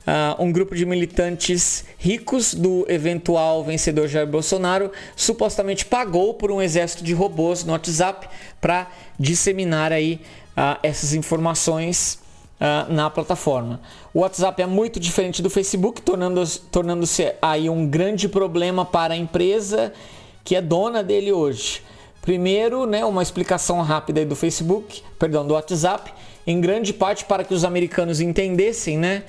uh, 0.07 0.42
um 0.42 0.52
grupo 0.52 0.74
de 0.74 0.86
militantes 0.86 1.84
ricos 1.98 2.54
do 2.54 2.86
eventual 2.88 3.64
vencedor 3.64 4.09
Jair 4.09 4.26
Bolsonaro 4.26 4.92
supostamente 5.16 5.84
pagou 5.84 6.34
por 6.34 6.50
um 6.50 6.62
exército 6.62 7.02
de 7.02 7.12
robôs 7.12 7.64
no 7.64 7.72
WhatsApp 7.72 8.28
para 8.61 8.88
disseminar 9.18 9.92
aí 9.92 10.20
uh, 10.57 10.78
essas 10.82 11.12
informações 11.12 12.18
uh, 12.61 12.92
na 12.92 13.11
plataforma. 13.11 13.80
O 14.14 14.20
WhatsApp 14.20 14.62
é 14.62 14.66
muito 14.66 15.00
diferente 15.00 15.42
do 15.42 15.50
Facebook, 15.50 16.00
tornando-se 16.00 16.61
tornando 16.70 17.07
aí 17.42 17.68
um 17.68 17.86
grande 17.86 18.28
problema 18.28 18.84
para 18.84 19.14
a 19.14 19.16
empresa 19.16 19.92
que 20.44 20.54
é 20.54 20.62
dona 20.62 21.02
dele 21.02 21.32
hoje. 21.32 21.82
Primeiro, 22.22 22.86
né, 22.86 23.04
uma 23.04 23.22
explicação 23.22 23.82
rápida 23.82 24.24
do 24.24 24.34
Facebook, 24.34 25.02
perdão, 25.18 25.46
do 25.46 25.54
WhatsApp, 25.54 26.12
em 26.46 26.61
grande 26.61 26.92
parte 26.92 27.24
para 27.24 27.44
que 27.44 27.52
os 27.52 27.64
americanos 27.64 28.20
entendessem, 28.20 28.96
né, 28.96 29.24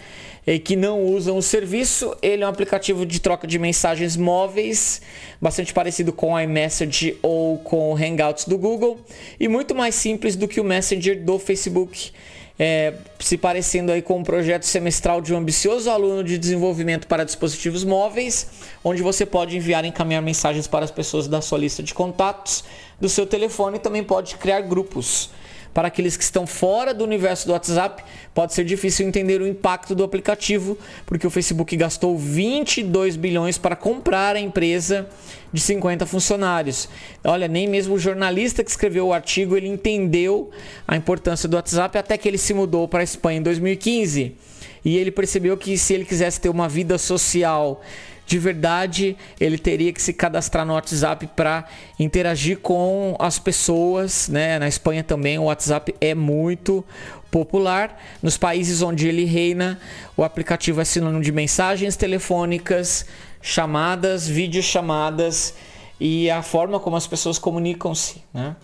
que 0.64 0.78
não 0.78 1.04
usam 1.04 1.38
o 1.38 1.42
serviço. 1.42 2.16
Ele 2.22 2.44
é 2.44 2.46
um 2.46 2.50
aplicativo 2.50 3.06
de 3.06 3.20
troca 3.20 3.46
de 3.46 3.60
mensagens 3.60 4.16
móveis, 4.16 5.02
bastante 5.42 5.74
parecido 5.74 6.14
com 6.14 6.34
o 6.34 6.40
iMessage 6.40 7.18
ou 7.22 7.58
com 7.58 7.92
o 7.92 7.96
Hangouts 7.96 8.46
do 8.46 8.58
Google, 8.58 8.98
e 9.38 9.50
muito 9.50 9.76
mais 9.76 9.96
simples 9.96 10.38
do 10.38 10.48
que 10.48 10.62
o 10.62 10.64
Messenger 10.64 11.22
do 11.22 11.38
Facebook. 11.38 12.12
É, 12.60 12.94
se 13.20 13.38
parecendo 13.38 13.92
aí 13.92 14.02
com 14.02 14.18
um 14.18 14.24
projeto 14.24 14.64
semestral 14.64 15.22
de 15.22 15.32
um 15.32 15.38
ambicioso 15.38 15.92
aluno 15.92 16.24
de 16.24 16.40
desenvolvimento 16.40 17.08
para 17.08 17.24
dispositivos 17.24 17.84
móveis, 17.84 18.48
onde 18.84 19.04
você 19.04 19.28
pode 19.28 19.56
enviar 19.56 19.86
e 19.86 19.90
encaminhar 19.90 20.24
mensagens 20.24 20.66
para 20.66 20.84
as 20.84 20.90
pessoas 20.90 21.28
da 21.28 21.40
sua 21.40 21.60
lista 21.60 21.84
de 21.84 21.94
contatos 21.94 22.64
do 23.00 23.08
seu 23.08 23.28
telefone 23.28 23.78
e 23.78 23.80
também 23.80 24.04
pode 24.04 24.38
criar 24.38 24.62
grupos 24.62 25.30
para 25.78 25.90
aqueles 25.90 26.18
que 26.18 26.24
estão 26.24 26.48
fora 26.48 26.92
do 26.92 27.04
universo 27.04 27.46
do 27.46 27.54
WhatsApp, 27.54 28.04
pode 28.34 28.52
ser 28.52 28.66
difícil 28.66 29.08
entender 29.08 29.40
o 29.42 29.48
impacto 29.48 29.94
do 29.94 30.04
aplicativo, 30.04 30.76
porque 31.06 31.28
o 31.28 31.30
Facebook 31.30 31.78
gastou 31.78 32.18
22 32.18 33.16
bilhões 33.16 33.60
para 33.60 33.76
comprar 33.76 34.36
a 34.36 34.40
empresa 34.40 35.08
de 35.54 35.62
50 35.62 36.08
funcionários. 36.08 36.90
Olha, 37.24 37.48
nem 37.48 37.68
mesmo 37.68 37.94
o 37.94 38.00
jornalista 38.00 38.64
que 38.64 38.72
escreveu 38.72 39.06
o 39.06 39.14
artigo 39.14 39.56
ele 39.56 39.68
entendeu 39.68 40.50
a 40.88 40.98
importância 40.98 41.48
do 41.48 41.56
WhatsApp 41.56 41.96
até 41.96 42.18
que 42.18 42.28
ele 42.28 42.40
se 42.40 42.56
mudou 42.56 42.88
para 42.88 43.02
a 43.02 43.04
Espanha 43.04 43.38
em 43.38 43.44
2015. 43.44 44.36
E 44.84 44.98
ele 44.98 45.12
percebeu 45.12 45.56
que 45.56 45.78
se 45.78 45.94
ele 45.94 46.06
quisesse 46.06 46.42
ter 46.42 46.50
uma 46.50 46.68
vida 46.68 46.98
social 46.98 47.84
de 48.28 48.38
verdade, 48.38 49.16
ele 49.40 49.58
teria 49.58 49.94
que 49.94 50.02
se 50.02 50.12
cadastrar 50.12 50.66
no 50.66 50.74
WhatsApp 50.74 51.28
para 51.34 51.64
interagir 51.98 52.60
com 52.60 53.16
as 53.18 53.40
pessoas, 53.40 54.28
né? 54.28 54.60
Na 54.60 54.68
Espanha 54.68 55.02
também 55.02 55.40
o 55.40 55.44
WhatsApp 55.44 55.96
é 56.02 56.14
muito 56.14 56.84
popular. 57.32 57.98
Nos 58.22 58.38
países 58.38 58.82
onde 58.82 59.08
ele 59.08 59.24
reina, 59.24 59.80
o 60.18 60.26
aplicativo 60.26 60.82
é 60.82 60.86
sinônimo 60.86 61.24
de 61.24 61.32
mensagens 61.32 61.96
telefônicas, 61.96 63.06
chamadas, 63.42 64.28
videochamadas 64.28 65.54
e 65.98 66.30
a 66.30 66.42
forma 66.42 66.82
como 66.82 66.98
as 66.98 67.08
pessoas 67.08 67.40
comunicam-se, 67.40 68.22
né? 68.34 68.58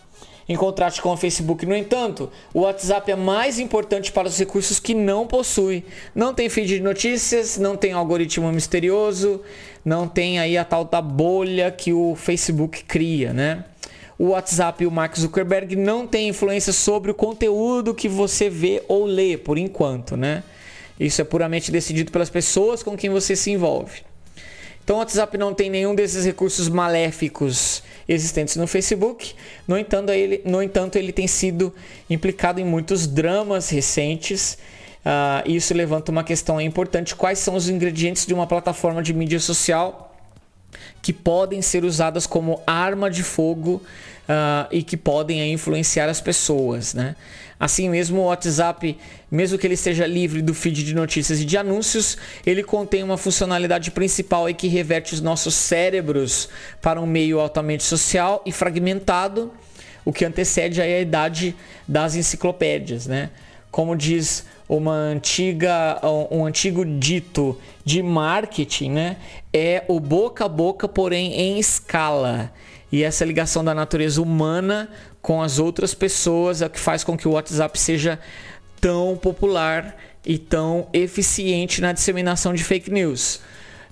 Em 0.47 0.57
contraste 0.57 1.01
com 1.01 1.09
o 1.09 1.17
Facebook, 1.17 1.65
no 1.65 1.75
entanto, 1.75 2.29
o 2.53 2.61
WhatsApp 2.61 3.11
é 3.11 3.15
mais 3.15 3.59
importante 3.59 4.11
para 4.11 4.27
os 4.27 4.37
recursos 4.37 4.79
que 4.79 4.93
não 4.93 5.25
possui. 5.25 5.85
Não 6.13 6.33
tem 6.33 6.49
feed 6.49 6.67
de 6.67 6.79
notícias, 6.81 7.57
não 7.57 7.77
tem 7.77 7.93
algoritmo 7.93 8.51
misterioso, 8.51 9.41
não 9.85 10.07
tem 10.07 10.39
aí 10.39 10.57
a 10.57 10.65
tal 10.65 10.83
da 10.83 11.01
bolha 11.01 11.71
que 11.71 11.93
o 11.93 12.15
Facebook 12.15 12.83
cria, 12.83 13.31
né? 13.31 13.63
O 14.19 14.29
WhatsApp 14.29 14.83
e 14.83 14.87
o 14.87 14.91
Mark 14.91 15.17
Zuckerberg 15.17 15.75
não 15.75 16.05
têm 16.05 16.29
influência 16.29 16.73
sobre 16.73 17.09
o 17.09 17.13
conteúdo 17.13 17.93
que 17.93 18.09
você 18.09 18.49
vê 18.49 18.83
ou 18.87 19.05
lê, 19.05 19.37
por 19.37 19.57
enquanto, 19.57 20.17
né? 20.17 20.43
Isso 20.99 21.21
é 21.21 21.25
puramente 21.25 21.71
decidido 21.71 22.11
pelas 22.11 22.29
pessoas 22.29 22.83
com 22.83 22.95
quem 22.95 23.09
você 23.09 23.35
se 23.35 23.49
envolve. 23.49 24.01
Então 24.83 24.97
o 24.97 24.99
WhatsApp 24.99 25.37
não 25.37 25.53
tem 25.53 25.69
nenhum 25.69 25.95
desses 25.95 26.25
recursos 26.25 26.67
maléficos 26.67 27.81
existentes 28.07 28.55
no 28.57 28.67
Facebook. 28.67 29.33
No 29.67 29.77
entanto, 29.77 30.11
ele, 30.11 30.41
no 30.45 30.61
entanto, 30.61 30.97
ele 30.97 31.13
tem 31.13 31.27
sido 31.27 31.73
implicado 32.09 32.59
em 32.59 32.65
muitos 32.65 33.07
dramas 33.07 33.69
recentes. 33.69 34.57
Uh, 35.05 35.49
isso 35.49 35.73
levanta 35.73 36.11
uma 36.11 36.23
questão 36.23 36.59
importante: 36.59 37.15
quais 37.15 37.39
são 37.39 37.55
os 37.55 37.69
ingredientes 37.69 38.25
de 38.25 38.33
uma 38.33 38.45
plataforma 38.45 39.01
de 39.01 39.13
mídia 39.13 39.39
social 39.39 40.02
que 41.01 41.11
podem 41.11 41.61
ser 41.61 41.83
usadas 41.83 42.25
como 42.25 42.61
arma 42.65 43.09
de 43.09 43.23
fogo 43.23 43.81
uh, 44.27 44.67
e 44.71 44.83
que 44.83 44.97
podem 44.97 45.51
influenciar 45.51 46.09
as 46.09 46.21
pessoas, 46.21 46.93
né? 46.93 47.15
Assim 47.59 47.89
mesmo, 47.89 48.19
o 48.19 48.25
WhatsApp, 48.25 48.97
mesmo 49.31 49.57
que 49.57 49.65
ele 49.65 49.77
seja 49.77 50.05
livre 50.05 50.41
do 50.41 50.53
feed 50.53 50.83
de 50.83 50.93
notícias 50.93 51.39
e 51.39 51.45
de 51.45 51.57
anúncios, 51.57 52.17
ele 52.45 52.61
contém 52.61 53.03
uma 53.03 53.17
funcionalidade 53.17 53.91
principal 53.91 54.49
e 54.49 54.53
que 54.53 54.67
reverte 54.67 55.13
os 55.13 55.21
nossos 55.21 55.55
cérebros 55.55 56.49
para 56.81 56.99
um 56.99 57.05
meio 57.05 57.39
altamente 57.39 57.83
social 57.83 58.41
e 58.45 58.51
fragmentado, 58.51 59.53
o 60.03 60.11
que 60.11 60.25
antecede 60.25 60.81
a 60.81 60.99
idade 60.99 61.55
das 61.87 62.15
enciclopédias, 62.15 63.07
né? 63.07 63.29
Como 63.71 63.95
diz 63.95 64.45
uma 64.77 64.93
antiga, 64.93 65.99
um 66.31 66.45
antigo 66.45 66.83
dito 66.83 67.55
de 67.85 68.01
marketing, 68.01 68.89
né? 68.89 69.17
É 69.53 69.83
o 69.87 69.99
boca 69.99 70.45
a 70.45 70.49
boca, 70.49 70.87
porém 70.87 71.33
em 71.33 71.59
escala. 71.59 72.51
E 72.91 73.03
essa 73.03 73.23
ligação 73.23 73.63
da 73.63 73.75
natureza 73.75 74.19
humana 74.19 74.89
com 75.21 75.43
as 75.43 75.59
outras 75.59 75.93
pessoas 75.93 76.61
é 76.61 76.65
o 76.65 76.69
que 76.69 76.79
faz 76.79 77.03
com 77.03 77.15
que 77.15 77.27
o 77.27 77.31
WhatsApp 77.31 77.79
seja 77.79 78.19
tão 78.81 79.15
popular 79.15 79.95
e 80.25 80.39
tão 80.39 80.87
eficiente 80.91 81.79
na 81.79 81.91
disseminação 81.91 82.51
de 82.51 82.63
fake 82.63 82.89
news. 82.89 83.41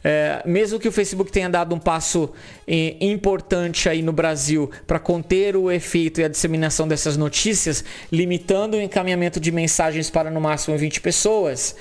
É, 0.04 0.42
mesmo 0.46 0.80
que 0.80 0.88
o 0.88 0.92
Facebook 0.92 1.32
tenha 1.32 1.50
dado 1.50 1.76
um 1.76 1.80
passo 1.80 2.32
é, 2.68 2.96
importante 3.00 3.88
aí 3.88 4.02
no 4.02 4.12
Brasil 4.12 4.72
para 4.88 4.98
conter 4.98 5.56
o 5.56 5.72
efeito 5.72 6.20
e 6.20 6.24
a 6.24 6.28
disseminação 6.28 6.88
dessas 6.88 7.16
notícias, 7.16 7.84
limitando 8.12 8.78
o 8.78 8.82
encaminhamento 8.82 9.40
de 9.40 9.52
mensagens 9.52 10.10
para 10.10 10.32
no 10.32 10.42
máximo 10.42 10.78
20 10.78 11.02
pessoas, 11.02 11.76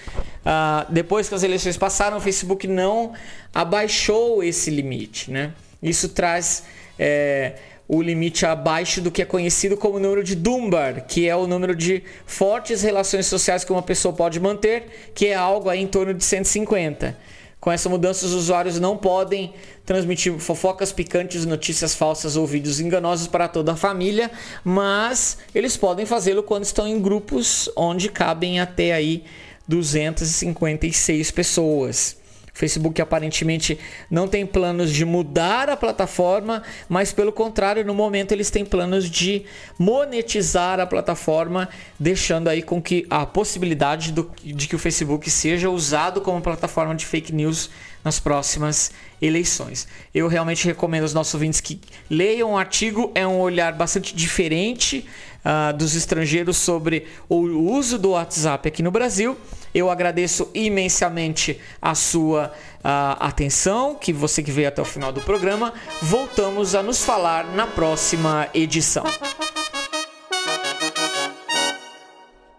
ah, 0.44 0.86
depois 0.88 1.28
que 1.28 1.34
as 1.34 1.42
eleições 1.42 1.76
passaram, 1.76 2.18
o 2.18 2.20
Facebook 2.20 2.66
não 2.66 3.12
abaixou 3.54 4.42
esse 4.42 4.70
limite. 4.70 5.30
Né? 5.30 5.52
Isso 5.82 6.10
traz 6.10 6.64
é, 6.98 7.54
o 7.88 8.02
limite 8.02 8.46
abaixo 8.46 9.00
do 9.00 9.10
que 9.10 9.22
é 9.22 9.24
conhecido 9.24 9.76
como 9.76 9.98
número 9.98 10.22
de 10.22 10.36
Dunbar, 10.36 11.06
que 11.06 11.28
é 11.28 11.34
o 11.34 11.46
número 11.46 11.74
de 11.74 12.02
fortes 12.26 12.82
relações 12.82 13.26
sociais 13.26 13.64
que 13.64 13.72
uma 13.72 13.82
pessoa 13.82 14.14
pode 14.14 14.38
manter, 14.38 15.10
que 15.14 15.26
é 15.26 15.34
algo 15.34 15.68
aí 15.68 15.80
em 15.80 15.86
torno 15.86 16.14
de 16.14 16.22
150. 16.22 17.16
Com 17.60 17.70
essa 17.70 17.90
mudança, 17.90 18.24
os 18.24 18.32
usuários 18.32 18.80
não 18.80 18.96
podem 18.96 19.52
transmitir 19.84 20.38
fofocas 20.38 20.92
picantes, 20.92 21.44
notícias 21.44 21.94
falsas 21.94 22.34
ou 22.34 22.46
vídeos 22.46 22.80
enganosos 22.80 23.26
para 23.26 23.48
toda 23.48 23.72
a 23.72 23.76
família, 23.76 24.30
mas 24.64 25.36
eles 25.54 25.76
podem 25.76 26.06
fazê-lo 26.06 26.42
quando 26.42 26.64
estão 26.64 26.88
em 26.88 26.98
grupos 26.98 27.68
onde 27.76 28.08
cabem 28.08 28.60
até 28.60 28.92
aí 28.92 29.24
256 29.68 31.30
pessoas. 31.30 32.19
Facebook 32.52 33.00
aparentemente 33.00 33.78
não 34.10 34.28
tem 34.28 34.44
planos 34.46 34.90
de 34.92 35.04
mudar 35.04 35.68
a 35.70 35.76
plataforma, 35.76 36.62
mas 36.88 37.12
pelo 37.12 37.32
contrário, 37.32 37.84
no 37.84 37.94
momento 37.94 38.32
eles 38.32 38.50
têm 38.50 38.64
planos 38.64 39.08
de 39.08 39.44
monetizar 39.78 40.80
a 40.80 40.86
plataforma, 40.86 41.68
deixando 41.98 42.48
aí 42.48 42.62
com 42.62 42.80
que 42.80 43.06
a 43.08 43.24
possibilidade 43.24 44.12
do, 44.12 44.30
de 44.42 44.68
que 44.68 44.76
o 44.76 44.78
Facebook 44.78 45.30
seja 45.30 45.70
usado 45.70 46.20
como 46.20 46.40
plataforma 46.40 46.94
de 46.94 47.06
fake 47.06 47.32
news 47.32 47.70
nas 48.04 48.18
próximas 48.18 48.90
eleições. 49.20 49.86
Eu 50.14 50.28
realmente 50.28 50.66
recomendo 50.66 51.02
aos 51.02 51.14
nossos 51.14 51.34
ouvintes 51.34 51.60
que 51.60 51.80
leiam 52.08 52.52
o 52.52 52.56
artigo, 52.56 53.10
é 53.14 53.26
um 53.26 53.38
olhar 53.40 53.72
bastante 53.72 54.14
diferente 54.14 55.06
uh, 55.44 55.76
dos 55.76 55.94
estrangeiros 55.94 56.56
sobre 56.56 57.06
o 57.28 57.36
uso 57.36 57.98
do 57.98 58.10
WhatsApp 58.10 58.68
aqui 58.68 58.82
no 58.82 58.90
Brasil. 58.90 59.36
Eu 59.72 59.88
agradeço 59.88 60.50
imensamente 60.52 61.60
a 61.80 61.94
sua 61.94 62.52
uh, 62.78 63.16
atenção, 63.20 63.94
que 63.94 64.12
você 64.12 64.42
que 64.42 64.50
veio 64.50 64.68
até 64.68 64.82
o 64.82 64.84
final 64.84 65.12
do 65.12 65.20
programa. 65.20 65.72
Voltamos 66.02 66.74
a 66.74 66.82
nos 66.82 67.04
falar 67.04 67.44
na 67.54 67.66
próxima 67.66 68.48
edição. 68.52 69.04